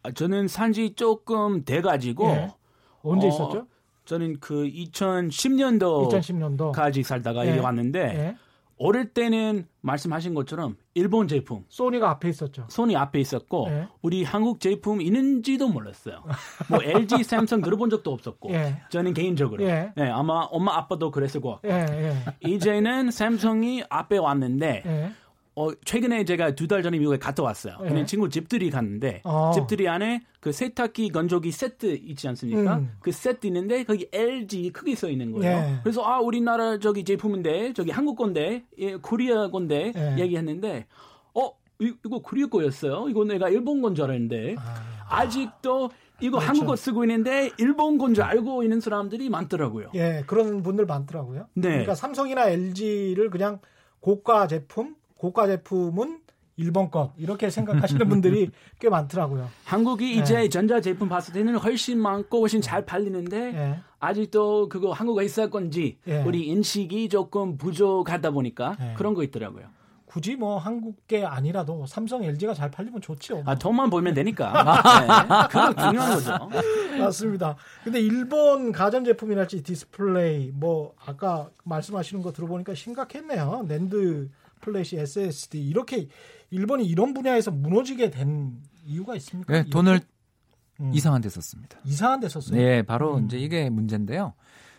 [0.05, 2.55] 아, 저는 산지 조금 돼 가지고 예.
[3.03, 3.67] 언제 어, 있었죠?
[4.11, 7.03] 저는 그 2010년도까지 2010년도.
[7.05, 7.51] 살다가 예.
[7.51, 8.37] 여기 왔는데 예.
[8.77, 12.65] 어릴 때는 말씀하신 것처럼 일본 제품 소니가 앞에 있었죠.
[12.69, 13.89] 손이 앞에 있었고 예.
[14.03, 16.25] 우리 한국 제품 있는지도 몰랐어요.
[16.69, 18.83] 뭐 LG, 삼성 들어본 적도 없었고 예.
[18.89, 19.93] 저는 개인적으로 예.
[19.95, 22.49] 네, 아마 엄마 아빠도 그랬을 것 같고 예, 예.
[22.49, 25.13] 이제는 삼성이 앞에 왔는데 예.
[25.61, 27.77] 어, 최근에 제가 두 달 전에 미국에 갔다 왔어요.
[27.83, 27.89] 예.
[27.89, 29.51] 근데 친구 집들이 갔는데 어.
[29.55, 32.77] 집들이 안에 그 세탁기 건조기 세트 있지 않습니까?
[32.79, 32.93] 음.
[33.01, 35.51] 그 세트 있는데 거기 LG 크게 써 있는 거예요.
[35.57, 35.81] 예.
[35.83, 40.17] 그래서 아 우리나라 저기 제품인데 저기 한국 건데 예, 코리아 건데 예.
[40.19, 40.87] 얘기했는데
[41.35, 43.07] 어 이- 이거 코리아 거였어요.
[43.09, 44.57] 이거 내가 일본 건 줄 알았는데
[45.09, 45.29] 아.
[45.29, 45.91] 직도
[46.23, 46.47] 이거 그렇죠.
[46.49, 49.89] 한국어 쓰고 있는데 일본 건 줄 알고 있는 사람들이 많더라고요.
[49.95, 51.47] 예, 그런 분들 많더라고요.
[51.55, 51.69] 네.
[51.71, 53.59] 그러니까 삼성이나 LG를 그냥
[54.01, 56.21] 고가 제품, 고가 제품은
[56.57, 59.49] 일본 것 이렇게 생각하시는 분들이 꽤 많더라고요.
[59.65, 60.21] 한국이 예.
[60.21, 63.81] 이제 전자 제품 봤을 때는 훨씬 많고 훨씬 잘 팔리는데 예.
[63.99, 66.23] 아직도 그거 한국어 있을 건지 예.
[66.23, 68.95] 우리 인식이 조금 부족하다 보니까 예.
[68.97, 69.67] 그런 거 있더라고요.
[70.07, 73.43] 굳이 뭐 한국 게 아니라도 삼성, LG가 잘 팔리면 좋지요.
[73.47, 74.51] 아 돈만 벌면 되니까.
[75.01, 76.49] 네, 그건 중요한 거죠.
[76.99, 77.55] 맞습니다.
[77.85, 83.67] 근데 일본 가전 제품이랄지 디스플레이 뭐 아까 말씀하시는 거 들어보니까 심각했네요.
[83.69, 84.29] 낸드
[84.61, 86.09] 플래시 SSD 이렇게
[86.51, 89.53] 일본이 이런 분야에서 무너지게 된 이유가 있습니까?
[89.53, 90.01] 네, 돈을
[90.81, 90.91] 음.
[90.95, 91.79] 이상한 데 썼습니다.
[91.85, 92.57] 이상한 데 썼어요.
[92.57, 93.27] 네, 바로 음.
[93.27, 94.35] 이제 이게 문제인데요.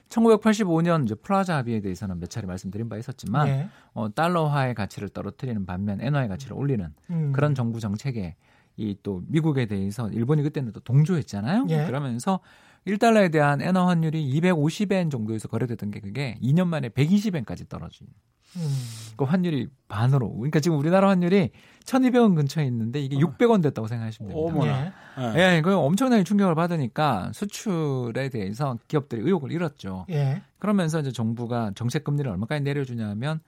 [0.10, 3.70] 1985년 이제 플라자 합의에 대해서는 몇 차례 말씀드린 바 있었지만 네.
[3.94, 7.32] 어, 달러화의 가치를 떨어뜨리는 반면 엔화의 가치를 올리는 음.
[7.32, 8.36] 그런 정부 정책에
[8.78, 11.68] 이 또 미국에 대해서 일본이 그때는 또 동조했잖아요.
[11.70, 11.86] 예.
[11.86, 12.40] 그러면서
[12.88, 18.08] 1달러에 대한 엔화 환율이 250엔 정도에서 거래되던 게 그게 2년 만에 120엔까지 떨어진.
[18.58, 18.78] 음.
[19.18, 20.34] 그 환율이 반으로.
[20.34, 21.52] 그러니까 지금 우리나라 환율이
[21.86, 24.52] 1,200원 근처에 있는데 이게 600원 됐다고 생각하시면 됩니다.
[24.54, 24.94] 어머나.
[25.18, 25.40] 예.
[25.40, 25.58] 예.
[25.58, 30.06] 예, 그 엄청나게 충격을 받으니까 수출에 대해서 기업들이 의욕을 잃었죠.
[30.10, 30.42] 예.
[30.60, 33.42] 그러면서 이제 정부가 정책 금리를 얼마까지 내려주냐면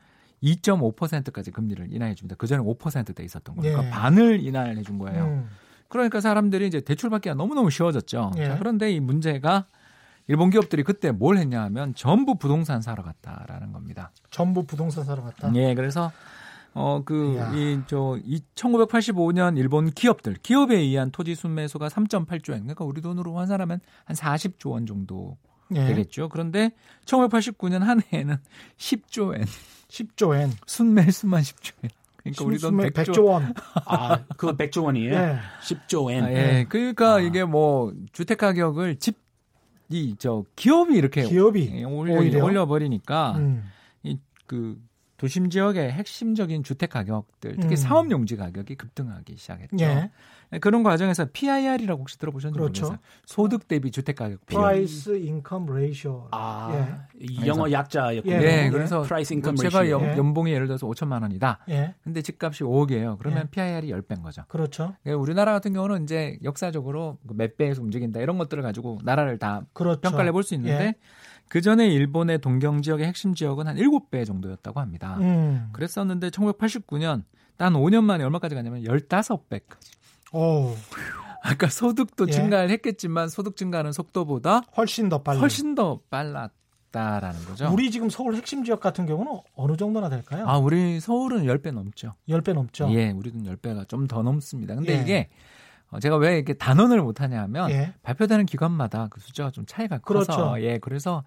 [0.44, 2.36] 2.5%까지 금리를 인하해 줍니다.
[2.38, 4.02] 그 전에 5%대 있었던 거니까 그러니까 예.
[4.02, 5.26] 반을 인하해 준 거예요.
[5.26, 5.50] 음.
[5.88, 8.32] 그러니까 사람들이 이제 대출 받기가 너무너무 쉬워졌죠.
[8.38, 8.46] 예.
[8.46, 9.68] 자, 그런데 이 문제가
[10.28, 14.12] 일본 기업들이 그때 뭘 했냐 하면 전부 부동산 사러 갔다라는 겁니다.
[14.30, 15.52] 전부 부동산 사러 갔다.
[15.56, 16.12] 예, 그래서
[16.74, 17.38] 어 그.
[17.54, 18.18] 이 저
[18.56, 22.62] 1985년 일본 기업들 기업에 의한 토지 순매수가 3.8조 원.
[22.62, 25.38] 그러니까 우리 돈으로 환산하면 한 40조 원 정도
[25.76, 25.86] 예.
[25.88, 26.30] 되겠죠.
[26.30, 26.72] 그런데
[27.06, 28.38] 1989년 한 해에는
[28.78, 29.46] 10조 엔
[29.90, 30.52] 10조 엔.
[30.66, 31.90] 순매수만 10조 엔.
[32.24, 33.54] 그러니까 우리 돈 100조, 100조 원.
[33.86, 35.14] 아, 그거 100조 원이에요?
[35.14, 35.38] 예.
[35.62, 36.24] 10조 엔.
[36.24, 36.66] 아, 예.
[36.70, 37.20] 그러니까 아.
[37.20, 39.18] 이게 뭐 주택 가격을 집
[39.94, 42.44] 이 저 기업이 이렇게 기업이 예, 올려 오히려?
[42.44, 43.64] 올려 버리니까 음.
[44.46, 44.78] 그
[45.18, 47.76] 도심 지역의 핵심적인 주택 가격들, 특히 음.
[47.78, 49.78] 사업 용지 가격이 급등하기 시작했죠.
[49.80, 50.12] 예.
[50.60, 52.82] 그런 과정에서 PIR이라고 혹시 들어보셨는지 그렇죠.
[52.84, 53.00] 모르겠어요.
[53.26, 54.62] 소득 대비 주택 가격 비율.
[54.62, 56.28] price income ratio.
[56.32, 57.26] 아, 예.
[57.26, 58.34] 이 영어 약자였군요.
[58.34, 58.70] 예, 네, 예.
[58.70, 59.90] 그래서 income 뭐 제가.
[59.90, 60.18] 연, 예.
[60.18, 61.60] 연봉이 예를 들어서 5천만 원이다.
[61.70, 61.96] 예.
[62.04, 63.18] 근데 집값이 5억이에요.
[63.20, 63.50] 그러면 예.
[63.50, 64.44] PIR이 10배인 거죠.
[64.48, 64.96] 그렇죠.
[65.04, 70.02] 그러니까 우리나라 같은 경우는 이제 역사적으로 그몇 배에서 움직인다 이런 것들을 가지고 나라를 다 그렇죠.
[70.02, 70.96] 평가를 해볼 수 있는데 예.
[71.50, 75.18] 그 전에 일본의 동경 지역의 핵심 지역은 한 7배 정도였다고 합니다.
[75.20, 75.70] 음.
[75.74, 77.24] 그랬었는데 1989년
[77.58, 79.94] 단 5년 만에 얼마까지 갔냐면 15배까지.
[80.34, 80.76] 오,
[81.42, 82.32] 아까 소득도 예.
[82.32, 85.40] 증가를 했겠지만 소득 증가하는 속도보다 훨씬 더 빨리.
[85.40, 87.70] 훨씬 더 빨랐다라는 거죠.
[87.72, 90.46] 우리 지금 서울 핵심 지역 같은 경우는 어느 정도나 될까요?
[90.48, 92.16] 아, 우리 서울은 10배 넘죠.
[92.30, 92.90] 10배 넘죠.
[92.92, 94.76] 예, 우리는 10배가 좀 더 넘습니다.
[94.76, 95.02] 근데 예.
[95.02, 95.36] 이게 어,
[96.00, 97.94] 제가 왜 이렇게 단언을 못 하냐 하면 예.
[98.02, 100.66] 발표되는 기관마다 그 숫자가 좀 차이가 커서 그렇죠.
[100.66, 101.24] 예, 그래서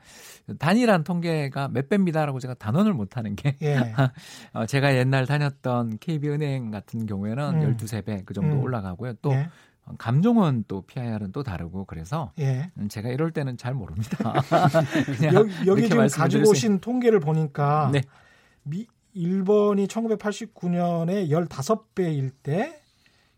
[0.58, 3.76] 단일한 통계가 몇 배입니다라고 제가 단언을 못 하는 게 예.
[4.52, 7.76] 어, 제가 옛날 다녔던 KB은행 같은 경우에는 음.
[7.76, 8.62] 12세 배 그 정도 음.
[8.62, 9.14] 올라가고요.
[9.22, 9.48] 또 예.
[9.84, 12.70] 어, 감정원 또 PIR은 또 다르고 그래서 예.
[12.76, 14.16] 음, 제가 이럴 때는 잘 모릅니다.
[15.16, 18.02] 그냥 여기, 여기 이렇게 지금 가지고 오신 통계를 보니까 네.
[18.64, 22.82] 미, 일본이 1989년에 15배일 때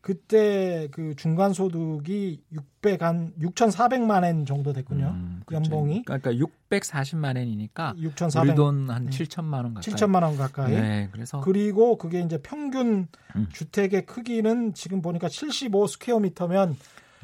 [0.00, 5.06] 그때 그 중간 소득이 600 한 6,400만 엔 정도 됐군요.
[5.08, 5.70] 음, 그렇죠.
[5.72, 9.10] 연봉이 그러니까 640만 엔이니까 우리 6,400돈한 음.
[9.10, 9.82] 7천만 원 가까이.
[9.82, 10.72] 7천만 원 가까이.
[10.72, 13.48] 네, 그래서 그리고 그게 이제 평균 음.
[13.52, 16.76] 주택의 크기는 지금 보니까 75 square meter면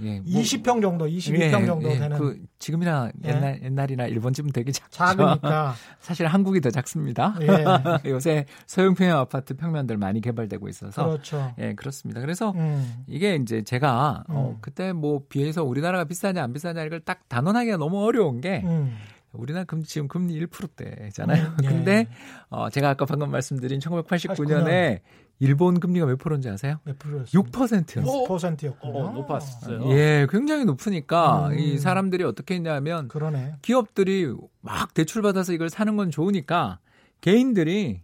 [0.02, 3.28] 예, 뭐- 20평 정도, 22평 예, 정도 예, 되는 그 지금이나 예.
[3.30, 4.90] 옛날 옛날이나 일본 집은 되게 작죠.
[4.96, 7.34] 작으니까 사실 한국이 더 작습니다.
[7.42, 7.46] 예.
[8.10, 11.54] 요새 소형 평형 아파트 평면들 많이 개발되고 있어서 그렇죠.
[11.58, 12.20] 예 그렇습니다.
[12.20, 13.04] 그래서 음.
[13.06, 14.58] 이게 이제 제가 어, 음.
[14.60, 18.96] 그때 뭐 비해서 우리나라가 비싸냐 안 비싸냐 이걸 딱 단언하기가 너무 어려운 게 음.
[19.32, 21.44] 우리나라 금리 지금 금리 1%대잖아요.
[21.46, 21.68] 음, 예.
[21.68, 22.06] 근데
[22.50, 25.00] 어, 제가 아까 방금 말씀드린 1989년에
[25.40, 26.78] 일본 금리가 몇 프로인지 아세요?
[26.84, 27.42] 몇 프로였어요?
[27.42, 28.26] 6%였어요.
[28.26, 28.98] 6%였군요.
[28.98, 29.90] 어, 높았어요.
[29.90, 31.58] 예, 굉장히 높으니까 음.
[31.58, 33.56] 이 사람들이 어떻게 했냐면 그러네.
[33.62, 36.78] 기업들이 막 대출 받아서 이걸 사는 건 좋으니까
[37.20, 38.02] 개인들이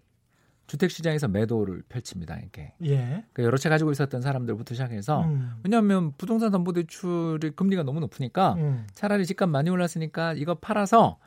[0.67, 2.37] 주택 시장에서 매도를 펼칩니다.
[2.39, 2.97] 이렇게 예.
[2.97, 5.55] 그러니까 여러 채 가지고 있었던 사람들부터 시작해서 음.
[5.65, 8.87] 왜냐하면 부동산 담보 대출의 금리가 너무 높으니까 음.
[8.95, 11.19] 차라리 집값 많이 올랐으니까 이거 팔아서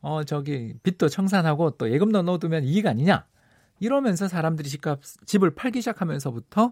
[0.00, 3.26] 어 저기 빚도 청산하고 또 예금도 넣어두면 이익 아니냐
[3.80, 6.70] 이러면서 사람들이 집값 집을 팔기 시작하면서부터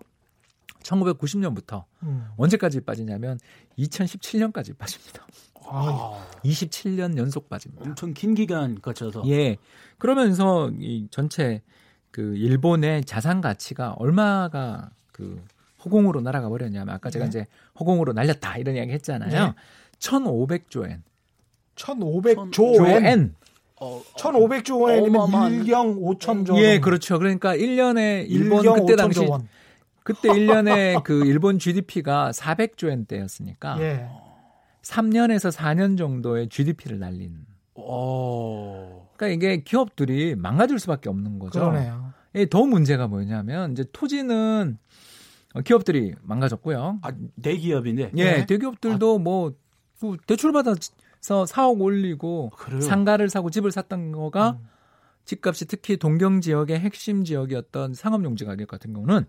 [0.83, 2.29] 1990년부터 음.
[2.37, 3.39] 언제까지 빠지냐면
[3.79, 5.27] 2017년까지 빠집니다.
[5.71, 7.85] 아, 27년 연속 빠집니다.
[7.85, 9.57] 엄청 긴 기간 거쳐서 예.
[9.99, 11.63] 그러면서 이 전체
[12.11, 15.43] 그 일본의 자산 가치가 얼마가 그
[15.85, 17.29] 허공으로 날아가 버렸냐면 아까 제가 네.
[17.29, 17.47] 이제
[17.79, 19.31] 허공으로 날렸다 이런 이야기 했잖아요.
[19.31, 19.55] 네.
[19.99, 21.03] 1,500조 엔.
[21.77, 23.35] 1,500조 조 엔.
[23.81, 23.87] 엔.
[23.87, 26.57] 어, 1,500조 엔이면 어마어마한- 1경 5천조.
[26.59, 27.19] 예, 그렇죠.
[27.19, 29.49] 그러니까 1년에 일본 1경 그때 5천조 당시 원.
[30.03, 34.09] 그때 1년에 그 일본 GDP가 400조 엔대였으니까 예.
[34.83, 37.35] 3년에서 4년 정도의 GDP를 날린.
[37.75, 39.09] 어.
[39.17, 41.61] 그러니까 이게 기업들이 망가질 수밖에 없는 거죠.
[41.61, 42.13] 그러네요.
[42.35, 44.79] 예, 더 문제가 뭐냐면 이제 토지는
[45.55, 46.99] 어, 기업들이 망가졌고요.
[47.03, 47.11] 아,
[47.43, 48.13] 대기업인데.
[48.17, 48.47] 예, 네.
[48.47, 49.53] 대기업들도 뭐,
[50.01, 50.75] 뭐 대출 받아
[51.21, 52.81] 서 4억 올리고 그래요?
[52.81, 54.69] 상가를 사고 집을 샀던 거가 음.
[55.25, 59.27] 집값이 특히 동경 지역의 핵심 지역이었던 상업용지 가격 같은 경우는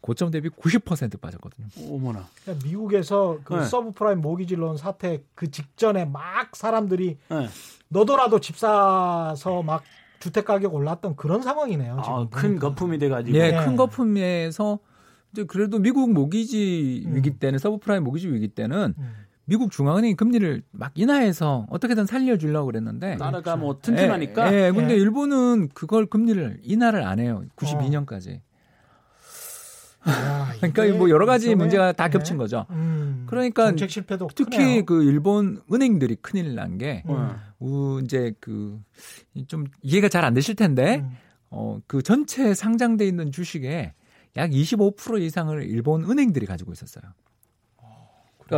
[0.00, 1.68] 고점 대비 90% 빠졌거든요.
[1.88, 2.26] 어머나.
[2.42, 3.64] 그러니까 미국에서 그 네.
[3.64, 7.48] 서브프라임 모기지 론 사태 그 직전에 막 사람들이 네.
[7.88, 9.84] 너도라도 집 사서 막
[10.18, 12.00] 주택 가격 올랐던 그런 상황이네요.
[12.04, 12.58] 지금 아, 큰.
[12.58, 13.36] 거품이 돼가지고.
[13.36, 13.64] 예, 네.
[13.64, 14.78] 큰 거품에서
[15.32, 17.14] 이제 그래도 미국 모기지 음.
[17.16, 19.14] 위기 때는 서브프라임 모기지 위기 때는 음.
[19.44, 24.52] 미국 중앙은행이 금리를 막 인하해서 어떻게든 살려주려고 그랬는데 나라가 뭐 튼튼하니까.
[24.52, 24.98] 예, 예, 근데 예.
[24.98, 27.42] 일본은 그걸 금리를 인하를 안 해요.
[27.56, 28.40] 92년까지.
[30.08, 32.10] 야, 그러니까 뭐 여러 가지 일본의- 문제가 다 네.
[32.10, 32.66] 겹친 거죠.
[32.70, 34.84] 음, 그러니까 정책 실패도 특히 크네요.
[34.84, 37.10] 그 일본 은행들이 큰일 난 게 음.
[37.14, 37.36] 어.
[37.60, 38.80] 우, 이제 그
[39.48, 41.10] 좀 이해가 잘 안 되실 텐데 음.
[41.50, 43.92] 어, 그 전체 상장돼 있는 주식의
[44.36, 47.02] 약25% 이상을 일본 은행들이 가지고 있었어요.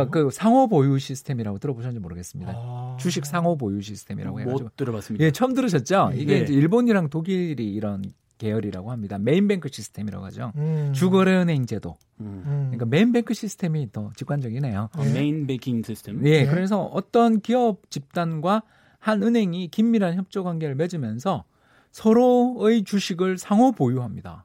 [0.01, 2.53] 그러니까 그 상호 보유 시스템이라고 들어보셨는지 모르겠습니다.
[2.55, 2.97] 아.
[2.99, 5.25] 주식 상호 보유 시스템이라고 해가지고 못 들어봤습니다.
[5.25, 6.11] 예 처음 들으셨죠?
[6.15, 6.43] 이게 네.
[6.43, 8.03] 이제 일본이랑 독일이 이런
[8.37, 9.17] 계열이라고 합니다.
[9.17, 10.51] main bank 시스템이라고 하죠.
[10.57, 10.91] 음.
[10.93, 11.97] 주거래은행 제도.
[12.19, 12.43] 음.
[12.45, 12.61] 음.
[12.71, 14.89] 그러니까 main bank 시스템이 더 직관적이네요.
[14.91, 16.25] 아, main banking 시스템.
[16.25, 16.45] 예, 네.
[16.45, 18.63] 그래서 어떤 기업 집단과
[18.99, 21.45] 한 은행이 긴밀한 협조 관계를 맺으면서
[21.91, 24.44] 서로의 주식을 상호 보유합니다.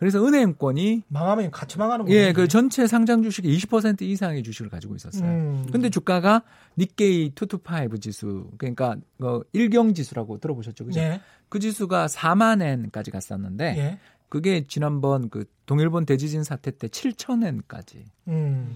[0.00, 2.18] 야, 그래서 은행권이 망하면 같이 망하는 거예요.
[2.18, 5.28] 예, 그 전체 상장 주식의 20% 이상의 주식을 가지고 있었어요.
[5.28, 5.66] 음.
[5.70, 6.42] 근데 주가가
[6.78, 11.00] 니케이 225 지수, 그러니까 어, 일경 지수라고 들어보셨죠, 그죠?
[11.00, 11.20] 예.
[11.50, 13.98] 그 지수가 4만 엔까지 갔었는데 예.
[14.30, 18.74] 그게 지난번 그 동일본 대지진 사태 때 7천 엔까지 음.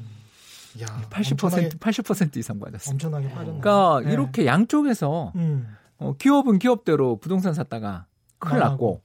[0.83, 2.93] 야, 80% 엄청나게, 80% 이상 빠졌어요.
[2.93, 3.61] 엄청나게 빠졌네.
[3.61, 4.13] 그러니까 예.
[4.13, 5.75] 이렇게 양쪽에서 음.
[5.99, 8.07] 어, 기업은 기업대로 부동산 샀다가
[8.39, 9.01] 큰일 났고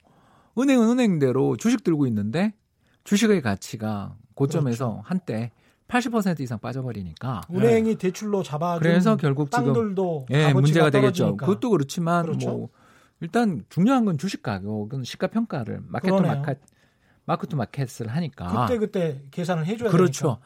[0.58, 2.54] 은행은 은행대로 주식 들고 있는데
[3.04, 5.04] 주식의 가치가 고점에서 그렇죠.
[5.06, 5.52] 한때
[5.88, 11.24] 80% 이상 빠져버리니까 은행이 대출로 잡아준 그래서 결국 지금 땅들도 예, 값어치가 문제가 되겠죠.
[11.24, 11.46] 떨어지니까.
[11.46, 12.50] 그것도 그렇지만 그렇죠.
[12.50, 12.70] 뭐
[13.22, 16.22] 일단 중요한 건 주식 가격은 시가 평가를 market to.
[16.22, 16.60] market
[17.26, 20.40] mark to market을 하니까 그때 그때 계산을 해줘야 그렇죠.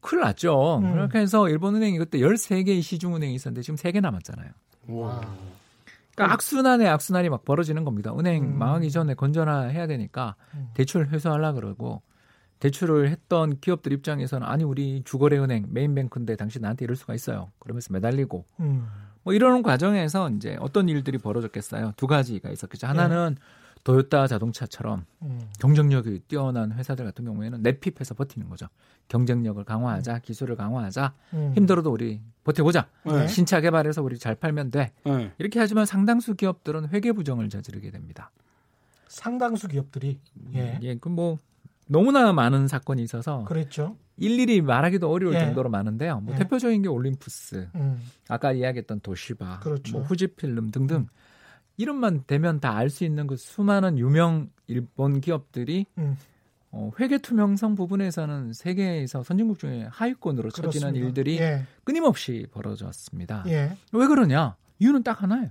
[0.00, 0.78] 큰일 났죠.
[0.78, 0.92] 음.
[0.92, 4.50] 그렇게 해서 일본은행이 그때 13개의 시중은행이 있었는데 지금 3개 남았잖아요.
[4.88, 5.20] 와.
[6.20, 8.12] 그러니까 악순환에 악순환이 막 벌어지는 겁니다.
[8.18, 8.58] 은행 음.
[8.58, 10.68] 망하기 전에 건전화해야 되니까 음.
[10.74, 12.02] 대출 회수하려 그러고
[12.60, 17.50] 대출을 했던 기업들 입장에서는 아니 우리 주거래 은행 main bank인데 당신 나한테 이럴 수가 있어요.
[17.58, 18.86] 그러면서 매달리고 음.
[19.22, 21.94] 뭐 이러는 과정에서 이제 어떤 일들이 벌어졌겠어요.
[21.96, 22.86] 두 가지가 있었겠죠.
[22.86, 23.36] 하나는
[23.84, 25.40] 도요타 자동차처럼 음.
[25.58, 28.66] 경쟁력이 뛰어난 회사들 같은 경우에는 내핍해서 버티는 거죠.
[29.08, 31.52] 경쟁력을 강화하자, 기술을 강화하자, 음.
[31.56, 32.88] 힘들어도 우리 버텨보자.
[33.04, 33.26] 네.
[33.26, 34.92] 신차 개발해서 우리 잘 팔면 돼.
[35.04, 35.32] 네.
[35.38, 38.30] 이렇게 하지만 상당수 기업들은 회계 부정을 저지르게 됩니다.
[39.08, 40.20] 상당수 기업들이
[40.54, 40.78] 예.
[40.82, 41.38] 예, 그뭐
[41.88, 43.96] 너무나 많은 사건이 있어서 그랬죠.
[44.16, 45.40] 일일이 말하기도 어려울 예.
[45.40, 46.20] 정도로 많은데요.
[46.20, 46.38] 뭐 예.
[46.38, 48.00] 대표적인 게 올림푸스, 음.
[48.28, 49.98] 아까 이야기했던 도시바, 그렇죠.
[49.98, 51.08] 뭐 후지필름 등등
[51.80, 56.16] 이름만 대면 다 알 수 있는 그 수많은 유명 일본 기업들이 음.
[56.72, 60.94] 어, 회계 투명성 부분에서는 세계에서 선진국 중에 하위권으로 처지는.
[60.94, 61.64] 일들이 예.
[61.84, 63.44] 끊임없이 벌어졌습니다.
[63.48, 63.76] 예.
[63.92, 64.56] 왜 그러냐?
[64.78, 65.50] 이유는 딱 하나예요.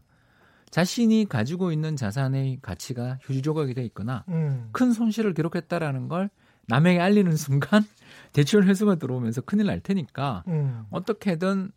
[0.70, 4.70] 자신이 가지고 있는 자산의 가치가 휴지 조각이 돼 있거나 음.
[4.72, 6.30] 큰 손실을 기록했다라는 걸
[6.68, 7.84] 남에게 알리는 순간
[8.34, 10.86] 대출 회수가 들어오면서 큰일 날 테니까 음.
[10.92, 11.72] 어떻게든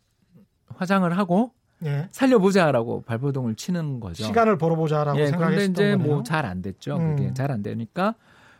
[0.67, 1.51] 화장을 하고
[1.85, 2.07] 예.
[2.11, 4.23] 살려보자라고 발버둥을 치는 거죠.
[4.23, 5.95] 시간을 벌어보자라고 예, 그런데 생각했던 이제.
[5.95, 6.97] 뭐 잘 안 됐죠.
[6.97, 7.15] 음.
[7.15, 8.15] 그게 잘 안 되니까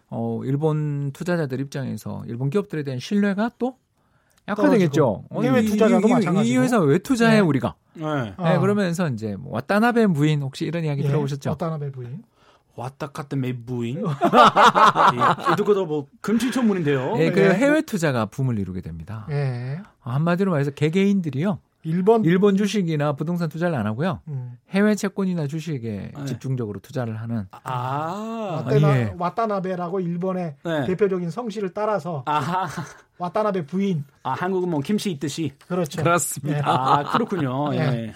[0.09, 3.77] 어 일본 투자자들 입장에서 일본 기업들에 대한 신뢰가 또
[4.47, 5.23] 약화되겠죠.
[5.29, 6.53] 어, 해외 이- 투자자도 이, 이, 마찬가지고.
[6.53, 7.39] 이 회사 왜 투자해 네.
[7.39, 7.75] 우리가?
[7.93, 8.05] 네.
[8.37, 8.53] 아.
[8.53, 11.07] 네, 그러면서 이제 뭐 와타나베 부인 혹시 이런 이야기 예.
[11.07, 11.51] 들어보셨죠?
[11.51, 12.23] 어따나베 부인.
[12.75, 14.03] 왔다 갔다 매부인.
[15.59, 17.15] 이것도 뭐 금치초문인데요.
[17.19, 17.49] 예, 그 예.
[17.51, 19.27] 해외 투자가 붐을 이루게 됩니다.
[19.29, 19.79] 예.
[19.99, 21.59] 한마디로 말해서 개개인들이요.
[21.83, 24.21] 일본 일본 주식이나 부동산 투자를 안 하고요.
[24.27, 24.57] 음.
[24.69, 26.25] 해외 채권이나 주식에 네.
[26.25, 28.63] 집중적으로 투자를 하는 아.
[28.65, 29.13] 와타나, 예.
[29.17, 30.85] 와타나베라고 일본의 네.
[30.85, 32.67] 대표적인 성씨를 따라서 아하.
[33.17, 35.51] 와타나베 부인 아, 한국은 뭐 김치 있듯이.
[35.67, 36.01] 그렇죠.
[36.01, 36.59] 그렇습니다.
[36.59, 36.61] 예.
[36.65, 37.73] 아, 그렇군요.
[37.73, 37.77] 예.
[37.79, 38.13] 네.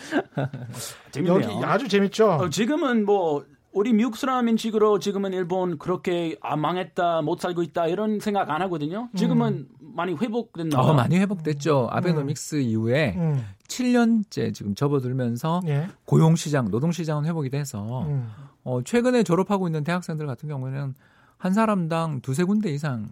[1.12, 1.42] 재밌네요.
[1.42, 2.32] 여기 아주 재밌죠.
[2.32, 3.46] 어, 지금은 뭐
[3.78, 8.63] 우리 미국 사람 인식으로 지금은 일본 그렇게 아 망했다 못 살고 있다 이런 생각 안
[8.63, 9.08] 하거든요.
[9.16, 10.88] 지금은 많이 회복됐나 봐요.
[10.88, 11.88] 어, 많이 회복됐죠.
[11.92, 13.46] 아베노믹스 이후에 음.
[13.68, 15.90] 7년째 지금 접어들면서 예.
[16.06, 18.28] 고용 시장, 노동 시장은 회복이 돼서 음.
[18.63, 20.96] 어, 최근에 졸업하고 있는 대학생들 같은 경우에는
[21.38, 23.10] 한 사람당 두세 군데 이상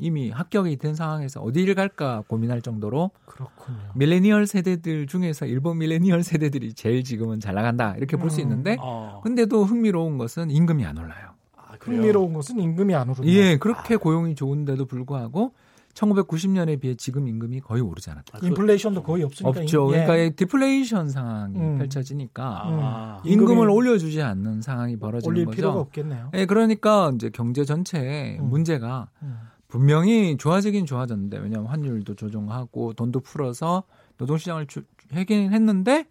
[0.00, 3.78] 이미 합격이 된 상황에서 어디를 갈까 고민할 정도로 그렇군요.
[3.94, 8.42] 밀레니얼 세대들 중에서 일본 밀레니얼 세대들이 제일 지금은 잘 나간다 이렇게 볼수 음.
[8.44, 9.20] 있는데 어.
[9.22, 11.30] 근데도 흥미로운 것은 임금이 안 올라요.
[11.56, 11.74] 아?
[11.80, 13.22] 흥미로운 것은 임금이 안 오른다.
[13.26, 15.52] 예, 그렇게 고용이 좋은데도 불구하고
[15.94, 18.38] 1990년에 비해 지금 임금이 거의 오르지 않았다.
[18.38, 19.60] 아, 그- 인플레이션도 거의 없으니까.
[19.60, 19.88] 없죠.
[19.88, 20.04] 임- 예.
[20.04, 21.78] 그러니까 이 디플레이션 상황이 음.
[21.78, 23.22] 펼쳐지니까 아.
[23.24, 25.56] 임- 임금을 올려주지 않는 상황이 벌어지는 올릴 거죠.
[25.56, 26.30] 필요가 없겠네요.
[26.34, 28.48] 예, 그러니까 이제 경제 전체에 음.
[28.48, 29.36] 문제가 음.
[29.70, 33.84] 분명히 좋아지긴 좋아졌는데 왜냐하면 환율도 조정하고 돈도 풀어서
[34.18, 36.06] 노동시장을 주, 하긴 했는데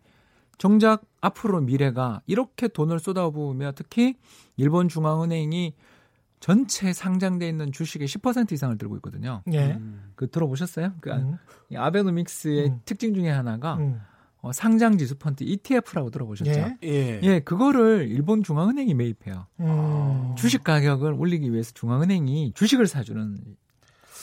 [0.58, 4.16] 정작 앞으로 미래가 이렇게 돈을 쏟아부으며 특히
[4.58, 5.74] 일본 중앙은행이
[6.40, 9.42] 전체 상장돼 있는 주식의 10% 이상을 들고 있거든요.
[9.52, 9.74] 예.
[9.74, 10.12] 음.
[10.16, 10.94] 그 들어보셨어요?
[11.02, 11.38] 그 음.
[11.70, 12.82] 이 아베노믹스의 음.
[12.86, 14.02] 특징 중에 하나가 음.
[14.42, 16.50] 어, 상장 지수 펀드 ETF라고 들어보셨죠?
[16.52, 16.78] 예.
[16.84, 17.20] 예.
[17.24, 19.48] 예, 그거를 일본 중앙은행이 매입해요.
[19.60, 20.34] 음.
[20.38, 23.38] 주식 가격을 올리기 위해서 중앙은행이 주식을 사주는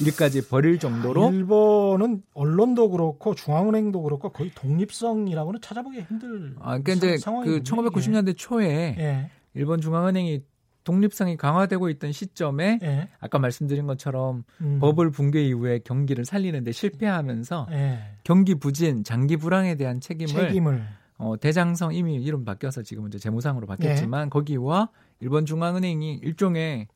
[0.01, 7.17] 일까지 벌일 정도로 일본은 언론도 그렇고 중앙은행도 그렇고 거의 독립성이라고는 찾아보기 힘들 아, 그러니까 이제
[7.19, 9.03] 상- 그 상황이군요, 1990년대 초에 이게.
[9.03, 9.31] 예.
[9.55, 10.43] 일본 중앙은행이
[10.87, 13.09] 독립성이 강화되고 있던 시점에 예.
[13.19, 14.79] 아까 말씀드린 것처럼 음.
[14.79, 17.99] 버블 붕괴 이후에 경기를 살리는데 실패하면서 예.
[18.23, 20.87] 경기 부진, 장기 불황에 대한 책임을, 책임을
[21.19, 23.67] 어, 대장성 이미 이름 바뀌어서 지금 이제 재무상으로 예.
[23.67, 26.87] 바뀌었지만 거기와 일본 중앙은행이 일종의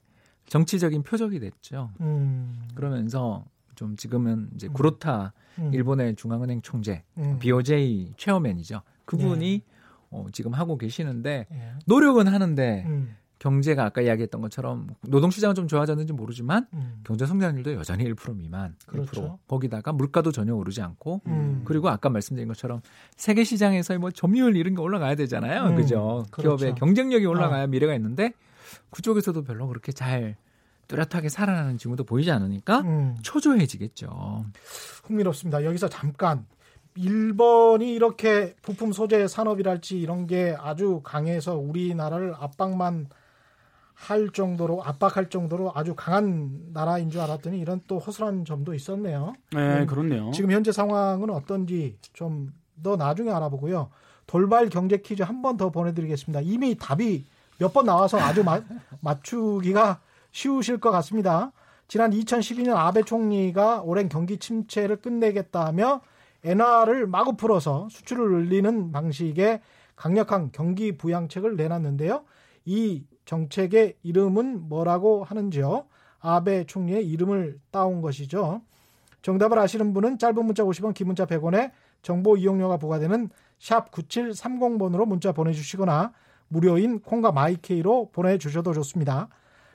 [0.46, 1.90] 정치적인 표적이 됐죠.
[2.00, 2.62] 음.
[2.76, 4.72] 그러면서 좀 지금은 이제 음.
[4.72, 5.74] 구로타 음.
[5.74, 7.40] 일본의 중앙은행 총재 음.
[7.40, 8.82] BOJ 체어맨이죠.
[9.04, 9.62] 그분이
[10.10, 11.72] 어, 지금 하고 계시는데 예.
[11.86, 13.16] 노력은 하는데 음.
[13.40, 17.00] 경제가 아까 이야기했던 것처럼 노동 시장은 좀 좋아졌는지 모르지만 음.
[17.04, 18.76] 경제 성장률도 여전히 1% 미만.
[18.86, 19.38] 그렇죠.
[19.44, 19.48] 1%.
[19.48, 21.62] 거기다가 물가도 전혀 오르지 않고 음.
[21.64, 22.82] 그리고 아까 말씀드린 것처럼
[23.16, 25.70] 세계 시장에서의 뭐 점유율 이런 게 올라가야 되잖아요.
[25.70, 26.26] 음, 그죠?
[26.30, 26.56] 그렇죠.
[26.56, 28.34] 기업의 경쟁력이 올라가야 미래가 있는데
[28.90, 30.36] 그쪽에서도 별로 그렇게 잘
[30.86, 33.16] 뚜렷하게 살아나는 징후도 보이지 않으니까 음.
[33.22, 34.44] 초조해지겠죠.
[35.04, 35.64] 흥미롭습니다.
[35.64, 36.44] 여기서 잠깐
[36.94, 43.08] 일본이 이렇게 부품 소재 산업이랄지 이런 게 아주 강해서 우리나라를 압박만
[44.00, 49.34] 할 정도로 압박할 정도로 아주 강한 나라인 줄 알았더니 이런 또 허술한 점도 있었네요.
[49.52, 50.30] 네, 음, 그렇네요.
[50.32, 53.90] 지금 현재 상황은 어떤지 좀 더 나중에 알아보고요.
[54.26, 56.40] 돌발 경제 퀴즈 한 번 더 보내드리겠습니다.
[56.40, 57.26] 이미 답이
[57.58, 58.62] 몇 번 나와서 아주 마-
[59.02, 60.00] 맞추기가
[60.32, 61.52] 쉬우실 것 같습니다.
[61.88, 66.00] 지난 2012년 아베 총리가 오랜 경기 침체를 끝내겠다며
[66.42, 69.60] 엔화를 마구 풀어서 수출을 늘리는 방식의
[69.94, 72.22] 강력한 경기 부양책을 내놨는데요.
[72.64, 75.84] 이 정책의 이름은 뭐라고 하는지요?
[76.18, 78.60] 아베 총리의 이름을 따온 것이죠.
[79.22, 81.70] 정답을 아시는 분은 짧은 문자 50원, 긴 문자 100원에
[82.02, 86.12] 정보 이용료가 부과되는 샵 9730번으로 문자 보내주시거나
[86.48, 89.28] 무료인 콩과 마이케이로 보내주셔도 좋습니다.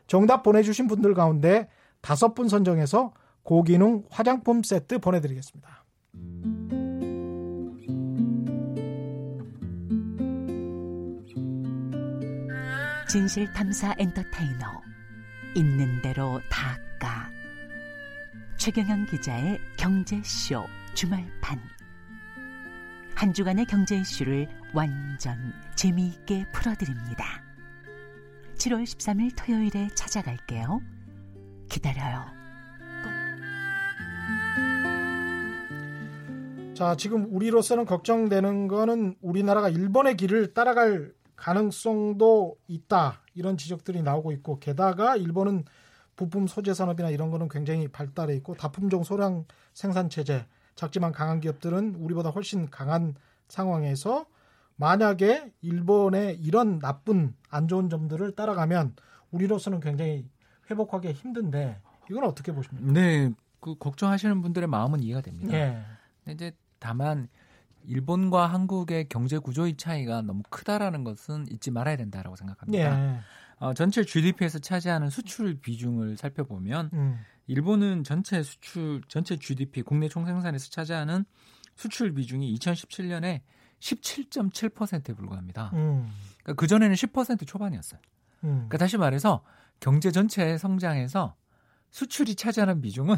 [0.05, 1.69] 정답 보내주신 분들 가운데
[2.01, 3.13] 다섯 분 선정해서
[3.43, 5.84] 고기능 화장품 세트 보내드리겠습니다.
[13.15, 14.81] 진실 탐사 엔터테이너
[15.55, 17.31] 있는 대로 닦아
[18.57, 21.57] 최경영 기자의 경제쇼 주말판
[23.15, 27.41] 한 주간의 경제 이슈를 완전 재미있게 풀어드립니다.
[28.55, 30.81] 7월 13일 토요일에 찾아갈게요.
[31.69, 32.25] 기다려요.
[36.73, 43.21] 자, 지금 우리로서는 걱정되는 거는 우리나라가 일본의 길을 따라갈 가능성도 있다.
[43.33, 45.65] 이런 지적들이 나오고 있고 게다가 일본은
[46.15, 50.45] 부품 소재 산업이나 이런 거는 굉장히 발달해 있고 다품종 소량 생산 체제
[50.75, 53.15] 작지만 강한 기업들은 우리보다 훨씬 강한
[53.47, 54.25] 상황에서
[54.77, 58.95] 만약에 일본의 이런 나쁜 안 좋은 점들을 따라가면
[59.31, 60.27] 우리로서는 굉장히
[60.69, 62.91] 회복하기 힘든데 이건 어떻게 보십니까?
[62.91, 65.53] 네, 그 걱정하시는 분들의 마음은 이해가 됩니다.
[65.53, 65.81] 예.
[66.23, 67.29] 근데 이제 다만
[67.87, 73.15] 일본과 한국의 경제 구조의 차이가 너무 크다라는 것은 잊지 말아야 된다라고 생각합니다.
[73.15, 73.19] 예.
[73.59, 77.19] 어, 전체 GDP에서 차지하는 수출 비중을 살펴보면 음.
[77.47, 81.25] 일본은 전체 수출 전체 GDP 국내 총생산에서 차지하는
[81.75, 83.41] 수출 비중이 2017년에
[83.79, 85.71] 17.7%에 불과합니다.
[85.73, 86.09] 음.
[86.43, 87.99] 그러니까 그 전에는 10% 초반이었어요.
[88.43, 88.49] 음.
[88.49, 89.43] 그러니까 다시 말해서
[89.79, 91.35] 경제 전체 성장에서
[91.91, 93.15] 수출이 차지하는 비중은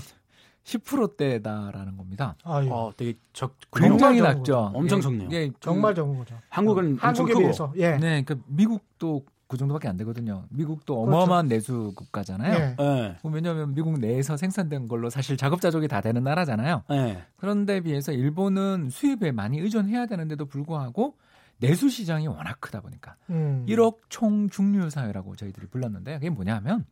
[0.67, 2.35] 10%대다라는 겁니다.
[2.43, 2.67] 아유.
[2.71, 4.71] 어, 되게 적 굉장히 적은 낮죠.
[4.73, 5.29] 엄청 예, 적네요.
[5.31, 6.35] 예, 그- 정말 적은 거죠.
[6.49, 7.91] 한국은 엄청 한국에 크고 비해서 예.
[7.97, 10.43] 네, 그러니까 미국도 그 정도밖에 안 되거든요.
[10.49, 11.09] 미국도 그렇죠.
[11.09, 12.53] 어마어마한 내수 국가잖아요.
[12.53, 12.75] 예.
[12.83, 13.17] 예.
[13.23, 16.83] 왜냐하면 미국 내에서 생산된 걸로 사실 자급자족이 다 되는 나라잖아요.
[16.91, 17.23] 예.
[17.37, 21.15] 그런데 비해서 일본은 수입에 많이 의존해야 되는데도 불구하고
[21.59, 23.65] 내수 시장이 워낙 크다 보니까 음.
[23.69, 26.85] 1억 총 중류 사회라고 저희들이 불렀는데 그게 뭐냐면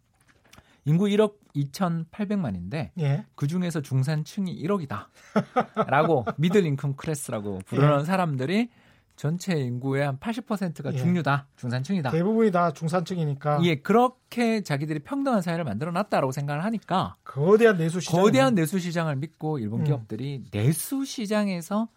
[0.86, 3.26] 인구 1억 2,800만인데 예.
[3.36, 8.69] 그 중에서 중산층이 1억이다라고 미들 인컴 클래스라고 부르는 사람들이
[9.15, 10.98] 전체 인구의 한 80%가 예.
[10.98, 12.12] 중류다, 중산층이다.
[12.12, 18.21] 대부분이 다 중산층이니까 예, 그렇게 자기들이 평등한 사회를 만들어 놨다라고 생각을 하니까 거대한 내수 시장
[18.21, 19.86] 거대한 내수 시장을 믿고 일본 음.
[19.86, 21.88] 기업들이 내수 시장에서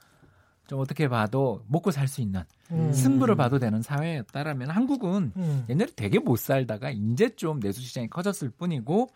[0.69, 2.93] 좀 어떻게 봐도 먹고 살 수 있는 음.
[2.93, 5.65] 승부를 봐도 되는 사회였다라면 한국은 음.
[5.69, 9.09] 옛날에 되게 못 살다가 이제 좀 내수 시장이 커졌을 뿐이고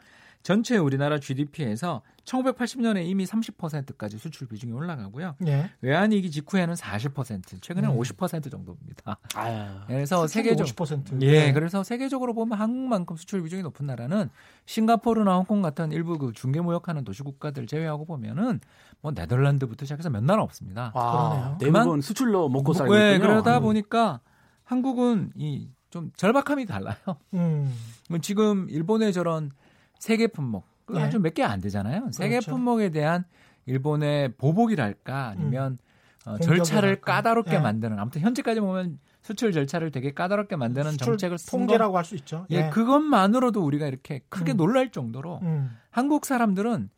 [0.43, 5.37] 전체 우리나라 GDP에서 1980년에 이미 30%까지 수출 비중이 올라가고요.
[5.47, 5.71] 예.
[5.83, 8.01] 외환위기 직후에는 40%, 최근에는 음.
[8.01, 9.19] 50% 정도입니다.
[9.35, 9.69] 아유.
[9.87, 11.23] 그래서 수출이 세계적 50%.
[11.23, 14.31] 예, 그래서 세계적으로 보면 한국만큼 수출 비중이 높은 나라는
[14.67, 18.61] 싱가포르나 홍콩 같은 일부 그 중개 무역하는 도시 국가들 제외하고 보면은
[19.03, 20.93] 뭐 네덜란드부터 시작해서 몇 나라 없습니다.
[20.93, 21.45] 그러네요.
[21.45, 23.29] 아, 대부분 수출로 먹고 살고 네, 있군요.
[23.29, 23.63] 그러다 음.
[23.63, 24.21] 보니까
[24.65, 26.97] 한국은 이 좀 절박함이 달라요.
[27.35, 27.71] 음.
[28.09, 29.51] 뭐 지금 일본의 저런
[29.99, 31.03] 세계 품목 그 예.
[31.03, 32.09] 아주 몇 개 안 되잖아요.
[32.13, 32.53] 세계 그렇죠.
[32.53, 33.25] 품목에 대한
[33.67, 35.77] 일본의 보복이랄까 아니면
[36.25, 37.13] 어, 공격을 절차를 할까?
[37.17, 37.59] 까다롭게 예.
[37.59, 42.47] 만드는 아무튼 현재까지 보면 수출 절차를 되게 까다롭게 만드는 정책을 통제라고 할 수 있죠.
[42.49, 44.57] 예, 그것만으로도 우리가 이렇게 크게 음.
[44.57, 45.77] 놀랄 정도로 음.
[45.91, 46.89] 한국 사람들은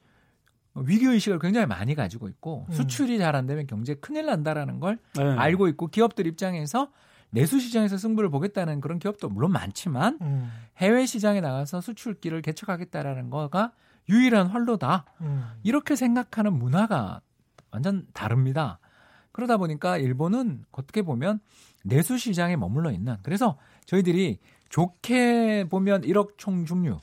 [0.74, 2.74] 위기 의식을 굉장히 많이 가지고 있고 음.
[2.74, 5.22] 수출이 잘 안 되면 경제 큰일 난다라는 걸 네.
[5.22, 6.90] 알고 있고 기업들 입장에서
[7.30, 10.52] 내수 시장에서 승부를 보겠다는 그런 기업도 물론 많지만 음.
[10.78, 13.72] 해외 시장에 나가서 수출기를 개척하겠다라는 거가
[14.08, 15.04] 유일한 활로다.
[15.20, 15.44] 음.
[15.62, 17.20] 이렇게 생각하는 문화가
[17.70, 18.78] 완전 다릅니다.
[19.32, 21.40] 그러다 보니까 일본은 어떻게 보면
[21.82, 26.98] 내수 시장에 머물러 있는 그래서 저희들이 좋게 보면 1억 총중류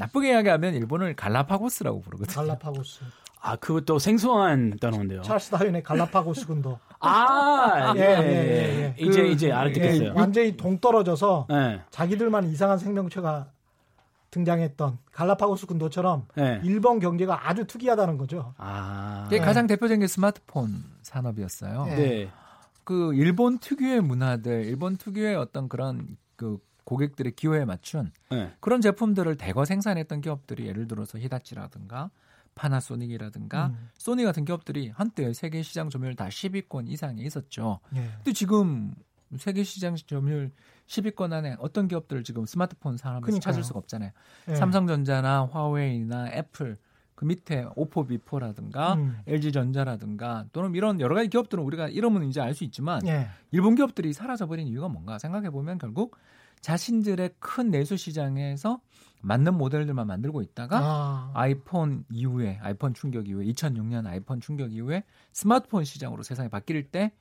[0.00, 2.34] 나쁘게 이야기하면 일본을 갈라파고스라고 부르거든요.
[2.34, 3.00] 갈라파고스.
[3.42, 5.22] 아, 그것도 생소한 단어인데요.
[5.22, 6.78] 찰스 다윈의 갈라파고스 군도.
[7.00, 8.82] 아, 예, 예, 예, 예, 예.
[8.82, 8.94] 예.
[8.98, 10.12] 이제 그- 이제 예, 알겠어요.
[10.14, 11.80] 완전히 동떨어져서 예.
[11.90, 13.46] 자기들만 이상한 생명체가
[14.30, 16.60] 등장했던 갈라파고스 군도처럼 예.
[16.64, 18.54] 일본 경제가 아주 특이하다는 거죠.
[18.58, 19.24] 아.
[19.28, 19.44] 이게 네.
[19.44, 21.84] 가장 대표적인 게 스마트폰 산업이었어요.
[21.86, 21.96] 네.
[21.96, 22.30] 네.
[22.84, 26.58] 그 일본 특유의 문화들, 일본 특유의 어떤 그런 그
[26.90, 28.52] 고객들의 기호에 맞춘 네.
[28.58, 32.10] 그런 제품들을 대거 생산했던 기업들이 예를 들어서 히다치라든가
[32.56, 33.88] 파나소닉이라든가 음.
[33.94, 37.78] 소니 같은 기업들이 한때 세계 시장 점유율 다 10위권 이상에 있었죠.
[37.94, 38.10] 예.
[38.16, 38.92] 근데 지금
[39.38, 40.50] 세계 시장 점유율
[40.88, 43.40] 10위권 안에 어떤 기업들을 지금 스마트폰 산업에서 그러니까요.
[43.40, 44.10] 찾을 수가 없잖아요.
[44.48, 44.54] 예.
[44.56, 46.76] 삼성전자나 화웨이나 애플
[47.14, 49.16] 그 밑에 오포 비포라든가 음.
[49.28, 53.28] LG전자라든가 또는 이런 여러 가지 기업들은 우리가 이름은 이제 알 수 있지만 예.
[53.52, 56.16] 일본 기업들이 사라져버린 이유가 뭔가 생각해 보면 결국
[56.60, 58.80] 자신들의 큰 내수 시장에서
[59.22, 61.30] 맞는 모델들만 만들고 있다가 아.
[61.34, 67.12] 아이폰 이후에 아이폰 충격 이후에 2006년 아이폰 충격 이후에 스마트폰 시장으로 세상이 바뀔 때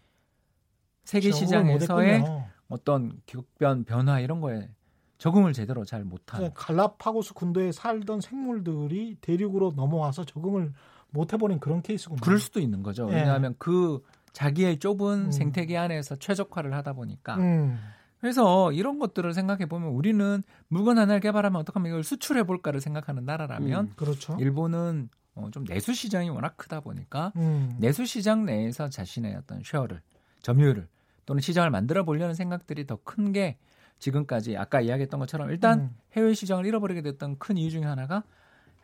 [1.03, 1.47] 세계 적응을
[1.79, 2.23] 시장에서의.
[2.69, 4.69] 어떤 격변 변화 이런 거에
[5.17, 10.73] 적응을 제대로 잘 못한 갈라파고스 군도에 살던 생물들이 대륙으로 넘어와서 적응을
[11.09, 12.21] 못 해버린 그런 케이스군요.
[12.21, 13.09] 그럴 수도 있는 거죠.
[13.11, 13.15] 예.
[13.15, 15.31] 왜냐하면 그 자기의 좁은 음.
[15.31, 17.79] 생태계 안에서 최적화를 하다 보니까 음.
[18.19, 23.85] 그래서 이런 것들을 생각해 보면 우리는 물건 하나를 개발하면 어떡하면 이걸 수출해 볼까를 생각하는 나라라면
[23.85, 23.93] 음.
[23.95, 24.35] 그렇죠.
[24.39, 27.75] 일본은 어, 좀 내수 시장이 워낙 크다 보니까 음.
[27.79, 30.01] 내수 시장 내에서 자신의 어떤 쉐어를
[30.41, 30.87] 점유율을
[31.25, 33.57] 또는 시장을 만들어 보려는 생각들이 더 큰 게
[33.99, 35.95] 지금까지 아까 이야기했던 것처럼 일단 음.
[36.13, 38.23] 해외 시장을 잃어버리게 됐던 큰 이유 중에 하나가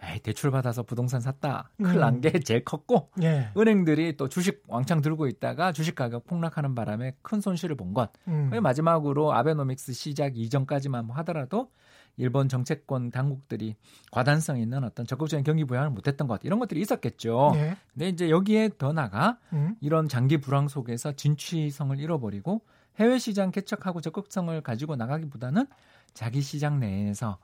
[0.04, 1.72] 에이, 대출 받아서 부동산 샀다.
[1.80, 1.84] 음.
[1.84, 3.50] 큰일 난 게 제일 컸고 예.
[3.58, 8.12] 은행들이 또 주식 왕창 들고 있다가 주식 가격 폭락하는 바람에 큰 손실을 본 것.
[8.28, 8.52] 음.
[8.62, 11.72] 마지막으로 아베노믹스 시작 이전까지만 하더라도
[12.18, 13.76] 일본 정책권 당국들이
[14.12, 17.52] 과단성 있는 어떤 적극적인 경기 부양을 못했던 것 이런 것들이 있었겠죠.
[17.56, 17.76] 예.
[17.93, 19.76] 근데 이제 여기에 더 나가 음.
[19.82, 22.62] 이런 장기 불황 속에서 진취성을 잃어버리고
[23.00, 25.68] 해외 시장 개척하고 적극성을 가지고 나가기보다는
[26.14, 27.38] 자기 시장 내에서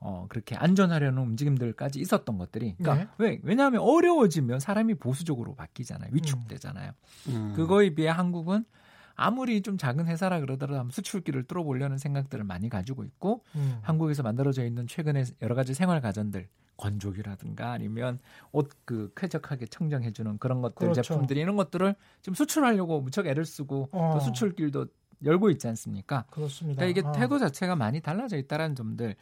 [0.00, 3.10] 어 그렇게 안전하려는 움직임들까지 있었던 것들이 그러니까 네.
[3.18, 6.92] 왜 왜냐하면 어려워지면 사람이 보수적으로 바뀌잖아요 위축되잖아요
[7.28, 7.52] 음.
[7.56, 8.64] 그거에 비해 한국은
[9.14, 13.78] 아무리 좀 작은 회사라 그러더라도 수출기를 뚫어보려는 생각들을 많이 가지고 있고 음.
[13.80, 18.18] 한국에서 만들어져 있는 최근에 여러 가지 생활 가전들 건조기라든가 아니면
[18.52, 21.02] 옷 그 쾌적하게 청정해주는 그런 것들 그렇죠.
[21.02, 24.10] 제품들이 이런 것들을 지금 수출하려고 무척 애를 쓰고 어.
[24.14, 24.86] 또 수출길도
[25.24, 26.24] 열고 있지 않습니까?
[26.30, 26.80] 그렇습니다.
[26.80, 27.12] 그러니까 이게 아.
[27.12, 29.14] 태도 자체가 많이 달라져 있다라는 점들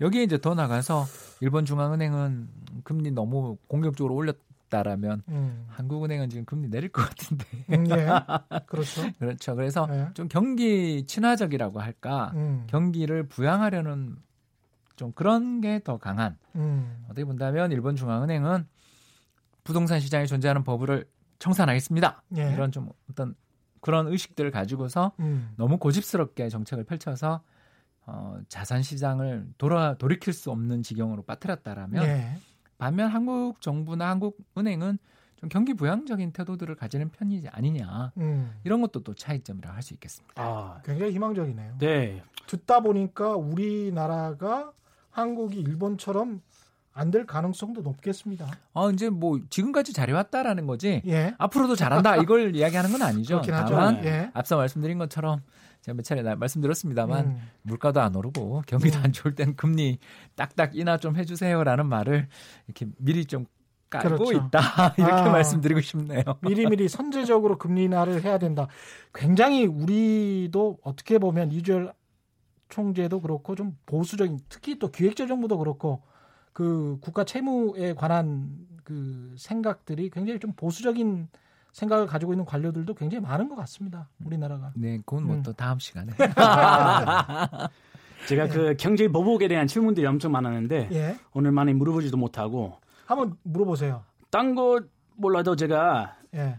[0.00, 1.04] 여기에 이제 더 나가서
[1.40, 2.48] 일본 중앙은행은
[2.84, 5.66] 금리 너무 공격적으로 올렸다라면 음.
[5.68, 8.06] 한국은행은 지금 금리 내릴 것 같은데 음, 예.
[8.66, 9.02] 그렇죠.
[9.18, 9.54] 그렇죠.
[9.54, 10.08] 그래서 예.
[10.14, 12.64] 좀 경기 친화적이라고 할까 음.
[12.68, 14.16] 경기를 부양하려는
[14.96, 17.04] 좀 그런 게 더 강한 음.
[17.04, 18.66] 어떻게 본다면 일본 중앙은행은
[19.62, 21.06] 부동산 시장에 존재하는 버블을
[21.38, 22.22] 청산하겠습니다.
[22.38, 22.52] 예.
[22.52, 23.34] 이런 좀 어떤
[23.86, 25.52] 그런 의식들을 가지고서 음.
[25.56, 27.40] 너무 고집스럽게 정책을 펼쳐서
[28.04, 32.36] 어, 자산 시장을 돌아 돌이킬 수 없는 지경으로 빠뜨렸다라면 예.
[32.78, 34.98] 반면 한국 정부나 한국 은행은
[35.36, 38.56] 좀 경기 부양적인 태도들을 가지는 편이지 아니냐 음.
[38.64, 40.42] 이런 것도 또 차이점이라고 할수 있겠습니다.
[40.42, 41.78] 아, 굉장히 희망적이네요.
[41.78, 42.24] 네.
[42.48, 44.72] 듣다 보니까 우리나라가
[45.10, 46.42] 한국이 일본처럼
[46.98, 48.46] 안 될 가능성도 높겠습니다.
[48.72, 51.34] 어 이제 뭐 지금까지 잘해왔다라는 거지 예.
[51.38, 53.42] 앞으로도 잘한다 이걸 이야기하는 건 아니죠.
[53.46, 54.30] 다만 예.
[54.32, 55.42] 앞서 말씀드린 것처럼
[55.82, 57.40] 제가 몇 차례 나- 말씀드렸습니다만 음.
[57.62, 59.04] 물가도 안 오르고 경기도 음.
[59.04, 59.98] 안 좋을 땐 금리
[60.36, 62.28] 딱딱 인하 좀 해주세요라는 말을
[62.66, 63.44] 이렇게 미리 좀
[63.90, 64.32] 깔고 그렇죠.
[64.46, 65.30] 있다 이렇게 아.
[65.30, 66.22] 말씀드리고 싶네요.
[66.40, 68.68] 미리미리 선제적으로 금리 인하를 해야 된다.
[69.14, 71.92] 굉장히 우리도 어떻게 보면 이주열
[72.70, 76.02] 총재도 그렇고 좀 보수적인 특히 또 기획재정부도 그렇고
[76.56, 78.48] 그 국가 채무에 관한
[78.82, 81.28] 그 생각들이 굉장히 좀 보수적인
[81.72, 84.08] 생각을 가지고 있는 관료들도 굉장히 많은 것 같습니다.
[84.24, 84.72] 우리나라가.
[84.74, 85.42] 네, 그건 뭐 음.
[85.42, 86.14] 또 다음 시간에.
[88.26, 91.18] 제가 그 경제 보복에 대한 질문들이 엄청 많았는데 예.
[91.34, 94.02] 오늘 많이 물어보지도 못하고 한번 물어보세요.
[94.30, 94.80] 딴 거
[95.14, 96.56] 몰라도 제가 예.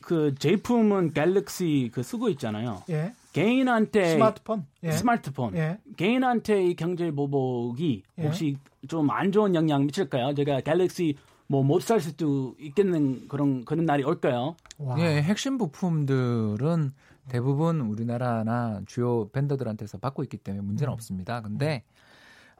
[0.00, 2.84] 그 제품은 갤럭시 그 쓰고 있잖아요.
[2.90, 3.12] 예.
[3.32, 4.66] 개인한테 스마트폰.
[4.82, 4.92] 예.
[4.92, 5.56] 스마트폰.
[5.56, 5.78] 예.
[5.96, 8.22] 개인한테 이 경제 보복이 예.
[8.24, 8.56] 혹시
[8.88, 10.34] 좀 안 좋은 영향 미칠까요?
[10.34, 11.16] 제가 갤럭시
[11.48, 14.56] 뭐 못 살 수도 있겠는 그런 그런 날이 올까요?
[14.78, 14.98] 와.
[15.00, 16.92] 예, 핵심 부품들은
[17.28, 20.94] 대부분 우리나라나 주요 벤더들한테서 받고 있기 때문에 문제는 음.
[20.94, 21.40] 없습니다.
[21.42, 21.84] 근데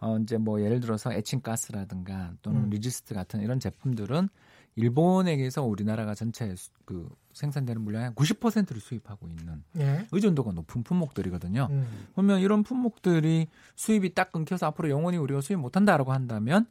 [0.01, 2.71] 어 이제 뭐 예를 들어서 에칭 가스라든가 또는 음.
[2.71, 4.29] resist 같은 이런 제품들은
[4.77, 10.07] 일본에게서 우리나라가 전체 수- 그 생산되는 물량의 한 90%를 수입하고 있는 예.
[10.13, 11.69] 의존도가 높은 품목들이거든요.
[11.71, 12.07] 음.
[12.15, 16.67] 그러면 이런 품목들이 수입이 딱 끊겨서 앞으로 영원히 우리가 수입 못한다라고 한다면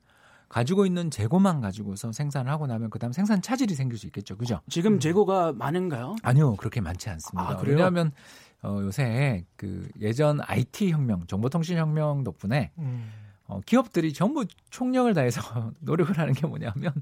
[0.50, 4.60] 가지고 있는 재고만 가지고서 생산을 하고 나면 그다음 생산 차질이 생길 수 있겠죠, 그죠?
[4.70, 6.18] 지금 재고가 많은가요?
[6.24, 7.52] 아니요, 그렇게 많지 않습니다.
[7.52, 7.78] 아, 그래요?
[7.78, 8.12] 왜냐하면
[8.62, 13.10] 어, 요새 그 예전 IT 혁명, 정보통신 혁명 덕분에 음.
[13.52, 15.42] 어, 기업들이 전부 총력을 다해서
[15.82, 16.94] 노력을 하는 게 뭐냐면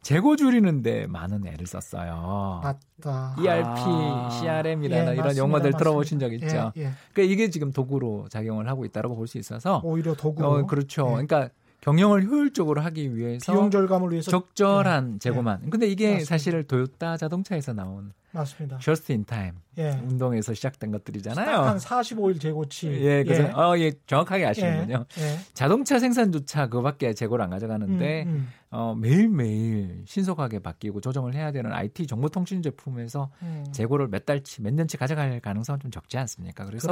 [0.00, 2.60] 재고 줄이는데 많은 애를 썼어요.
[2.62, 3.36] 맞다.
[3.38, 4.30] ERP, 아.
[4.30, 5.36] CRM이라는 예, 이런 맞습니다.
[5.36, 5.78] 용어들 맞습니다.
[5.78, 6.72] 들어보신 적 있죠.
[6.78, 6.90] 예, 예.
[7.12, 11.02] 그러니까 이게 지금 도구로 작용을 하고 있다고 볼 수 있어서 오히려 도구로 어, 그렇죠.
[11.08, 11.10] 예.
[11.26, 11.50] 그러니까
[11.80, 15.70] 경영을 효율적으로 하기 위해서 비용 절감을 위해서 적절한 재고만.
[15.70, 16.28] 근데 이게 맞습니다.
[16.28, 18.78] 사실 도요타 자동차에서 나온 맞습니다.
[18.78, 19.90] just in time 예.
[19.90, 21.56] 운동에서 시작된 것들이잖아요.
[21.62, 22.88] 한 45일 재고치.
[23.02, 25.04] 예, 그래서 어, 예, 정확하게 아시는군요.
[25.18, 25.38] 예.
[25.54, 31.72] 자동차 생산조차 그밖에 재고를 안 가져가는데 음, 음, 어, 매일매일 신속하게 바뀌고 조정을 해야 되는
[31.72, 33.64] IT 정보통신 제품에서 음.
[33.72, 36.66] 재고를 몇 달치, 몇 년치 가져갈 가능성은 좀 적지 않습니까?
[36.66, 36.88] 그래서.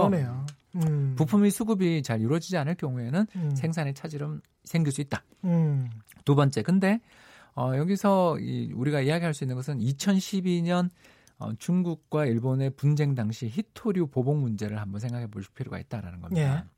[0.76, 1.14] 음.
[1.16, 3.54] 부품이 수급이 잘 이루어지지 않을 경우에는 음.
[3.54, 5.22] 생산에 차질은 생길 수 있다.
[5.44, 5.90] 음.
[6.24, 7.00] 두 번째, 근데
[7.54, 10.90] 어, 여기서 이, 우리가 이야기할 수 있는 것은 2012년
[11.38, 16.64] 어, 중국과 일본의 분쟁 당시 히토류 보복 문제를 한번 생각해 볼 필요가 있다라는 겁니다.
[16.64, 16.76] 예.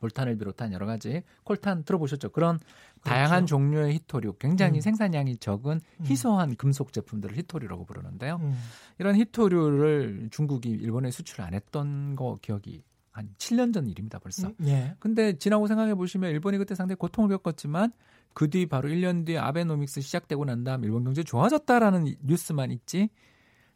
[0.00, 2.30] 볼탄을 비롯한 여러 가지 콜탄 들어보셨죠?
[2.30, 2.58] 그런
[3.04, 3.46] 다양한 그렇죠.
[3.46, 4.80] 종류의 히토류, 굉장히 음.
[4.80, 6.04] 생산량이 적은 음.
[6.06, 8.36] 희소한 금속 제품들을 히토류라고 부르는데요.
[8.42, 8.58] 음.
[8.98, 12.82] 이런 히토류를 중국이 일본에 수출 안 했던 거 기억이
[13.12, 14.48] 한 7년 전 일입니다, 벌써.
[14.48, 14.94] 음, 예.
[15.00, 17.92] 근데 지나고 생각해 보시면 일본이 그때 상당히 고통을 겪었지만
[18.34, 23.08] 그 뒤 바로 1년 뒤에 아베노믹스 시작되고 난 다음 일본 경제 좋아졌다라는 뉴스만 있지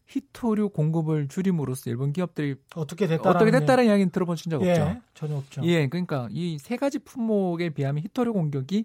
[0.06, 4.72] 히토류 공급을 줄임으로써 일본 기업들이 어떻게 됐다라는 어떻게 됐다는 이야기는 들어보신 적 예.
[4.78, 5.00] 없죠.
[5.14, 5.62] 전혀 없죠.
[5.64, 8.84] 예, 그러니까 이 세 가지 품목에 비하면 히토류 공격이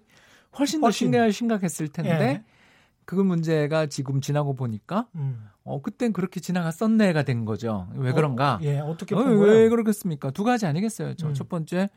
[0.58, 1.06] 훨씬 더 훨씬.
[1.12, 2.44] 심각, 심각했을 텐데 예.
[3.04, 5.48] 그 문제가 지금 지나고 보니까 음.
[5.64, 7.88] 어 그땐 그렇게 지나갔었네가 된 거죠.
[7.94, 8.54] 왜 그런가?
[8.54, 9.68] 어, 예, 어떻게 어, 본 왜?
[9.68, 10.30] 그렇겠습니까?
[10.30, 11.14] 두 가지 아니겠어요.
[11.14, 11.34] 저 음.
[11.34, 11.88] 첫 번째,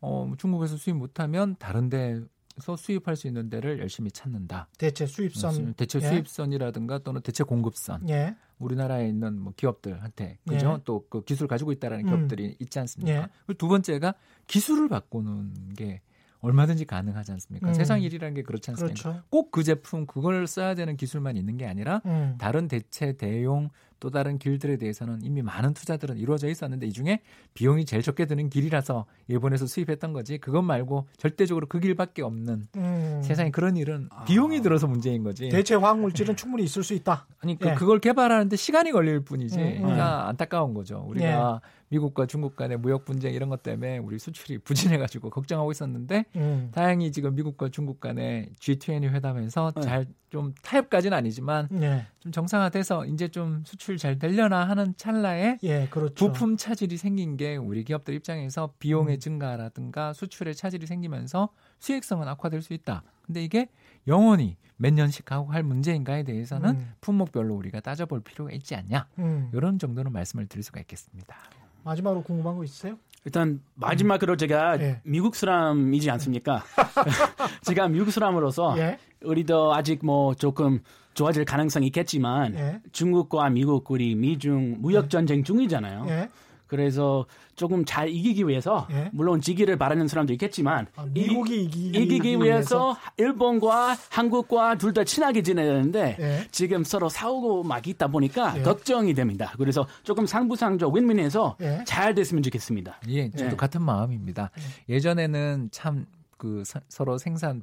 [0.00, 4.68] 어, 중국에서 수입 못하면 다른 데서 수입할 수 있는 데를 열심히 찾는다.
[4.78, 6.08] 대체 수입선 대체 예.
[6.08, 8.08] 수입선이라든가 또는 대체 공급선.
[8.08, 8.36] 예.
[8.58, 10.76] 우리나라에 있는 뭐 기업들한테 그죠?
[10.78, 10.84] 예.
[10.84, 12.08] 또그 기술 가지고 있다라는 음.
[12.08, 13.12] 기업들이 있지 않습니까?
[13.12, 13.28] 예.
[13.46, 14.14] 그리고 두 번째가
[14.46, 16.00] 기술을 바꾸는 게
[16.42, 17.68] 얼마든지 가능하지 않습니까?
[17.68, 17.74] 음.
[17.74, 19.00] 세상 일이라는 게 그렇지 않습니까?
[19.02, 19.22] 그렇죠.
[19.30, 22.34] 꼭그 제품 그걸 써야 되는 기술만 있는 게 아니라 음.
[22.38, 23.70] 다른 대체 대용
[24.00, 27.20] 또 다른 길들에 대해서는 이미 많은 투자들은 이루어져 있었는데 이 중에
[27.54, 33.20] 비용이 제일 적게 드는 길이라서 일본에서 수입했던 거지 그것 말고 절대적으로 그 길밖에 없는 음.
[33.22, 34.24] 세상에 그런 일은 아.
[34.24, 35.48] 비용이 들어서 문제인 거지.
[35.50, 37.28] 대체 화학 물질은 충분히 있을 수 있다.
[37.40, 37.74] 아니 그, 예.
[37.74, 39.56] 그 걸 개발하는데 시간이 걸릴 뿐이지.
[39.60, 39.82] 음, 음.
[39.82, 41.04] 그러니까 안타까운 거죠.
[41.06, 41.60] 우리가
[41.92, 46.70] 미국과 중국 간의 무역 분쟁 이런 것 때문에 우리 수출이 부진해가지고 걱정하고 있었는데 음.
[46.72, 49.82] 다행히 지금 미국과 중국 간의 G20 회담에서 네.
[49.82, 52.06] 잘좀 타협까지는 아니지만 예.
[52.20, 56.14] 좀 정상화돼서 이제 좀 수출 잘 되려나 하는 찰나에 예, 그렇죠.
[56.14, 59.20] 부품 차질이 생긴 게 우리 기업들 입장에서 비용의 음.
[59.20, 63.02] 증가라든가 수출의 차질이 생기면서 수익성은 악화될 수 있다.
[63.26, 63.68] 근데 이게
[64.06, 66.92] 영원히 몇 년씩 하고 할 문제인가에 대해서는 음.
[67.02, 69.06] 품목별로 우리가 따져볼 필요가 있지 않냐.
[69.18, 69.50] 음.
[69.52, 71.36] 이런 정도는 말씀을 드릴 수가 있겠습니다.
[71.84, 72.96] 마지막으로 궁금한 거 있으세요?
[73.24, 75.00] 일단 마지막으로 제가 예.
[75.04, 76.62] 미국 사람이지 않습니까?
[77.62, 78.98] 제가 미국 사람으로서 예.
[79.22, 80.80] 우리도 아직 뭐 조금
[81.14, 82.80] 좋아질 가능성이 있겠지만 예.
[82.90, 86.28] 중국과 미국 우리 미중 무역 전쟁 중이잖아요.
[86.72, 86.76] 예.
[86.76, 89.10] 그래서 조금 잘 이기기 위해서 예.
[89.12, 95.42] 물론 지기를 바라는 사람도 있겠지만 아, 미국이 이기, 이기기 위해서 일본과 한국과 둘 다 친하게
[95.42, 96.46] 지내야 되는데 예.
[96.50, 98.62] 지금 서로 싸우고 막 있다 보니까 예.
[98.62, 99.52] 걱정이 됩니다.
[99.56, 101.84] 그래서 조금 상부상조 윈윈해서 예.
[101.86, 103.00] 잘 됐으면 좋겠습니다.
[103.08, 103.56] 예, 저도 예.
[103.56, 104.50] 같은 마음입니다.
[104.88, 106.06] 예전에는 참
[106.42, 107.62] 그 서로 생산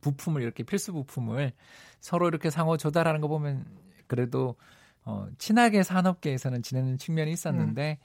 [0.00, 1.52] 부품을 이렇게 필수 부품을
[2.00, 3.66] 서로 이렇게 상호 조달하는 거 보면
[4.06, 4.56] 그래도
[5.04, 7.98] 어, 친하게 산업계에서는 지내는 측면이 있었는데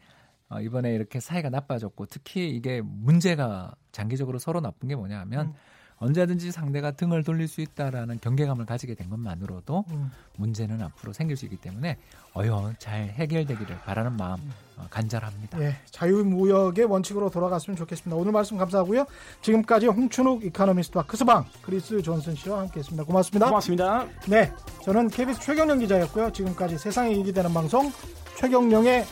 [0.50, 5.54] 어, 이번에 이렇게 사이가 나빠졌고 특히 이게 문제가 장기적으로 서로 나쁜 게 뭐냐 하면 음.
[6.00, 10.12] 언제든지 상대가 등을 돌릴 수 있다라는 경계감을 가지게 된 것만으로도 음.
[10.38, 11.97] 문제는 앞으로 생길 수 있기 때문에
[12.36, 14.39] 어여 잘 해결되기를 바라는 마음
[14.78, 15.62] 어, 간절합니다.
[15.62, 18.16] 예, 자유무역의 원칙으로 돌아갔으면 좋겠습니다.
[18.16, 19.06] 오늘 말씀 감사하고요.
[19.41, 23.04] 지금까지 홍춘욱 이카노미스트와 크스방 크리스 존슨 씨와 함께했습니다.
[23.04, 23.47] 고맙습니다.
[23.47, 24.08] 고맙습니다.
[24.28, 24.52] 네,
[24.84, 26.32] 저는 KBS 최경영 기자였고요.
[26.32, 27.91] 지금까지 세상에 이익이 되는 방송
[28.38, 29.04] 최경영의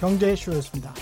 [0.00, 0.94] 경제쇼였습니다.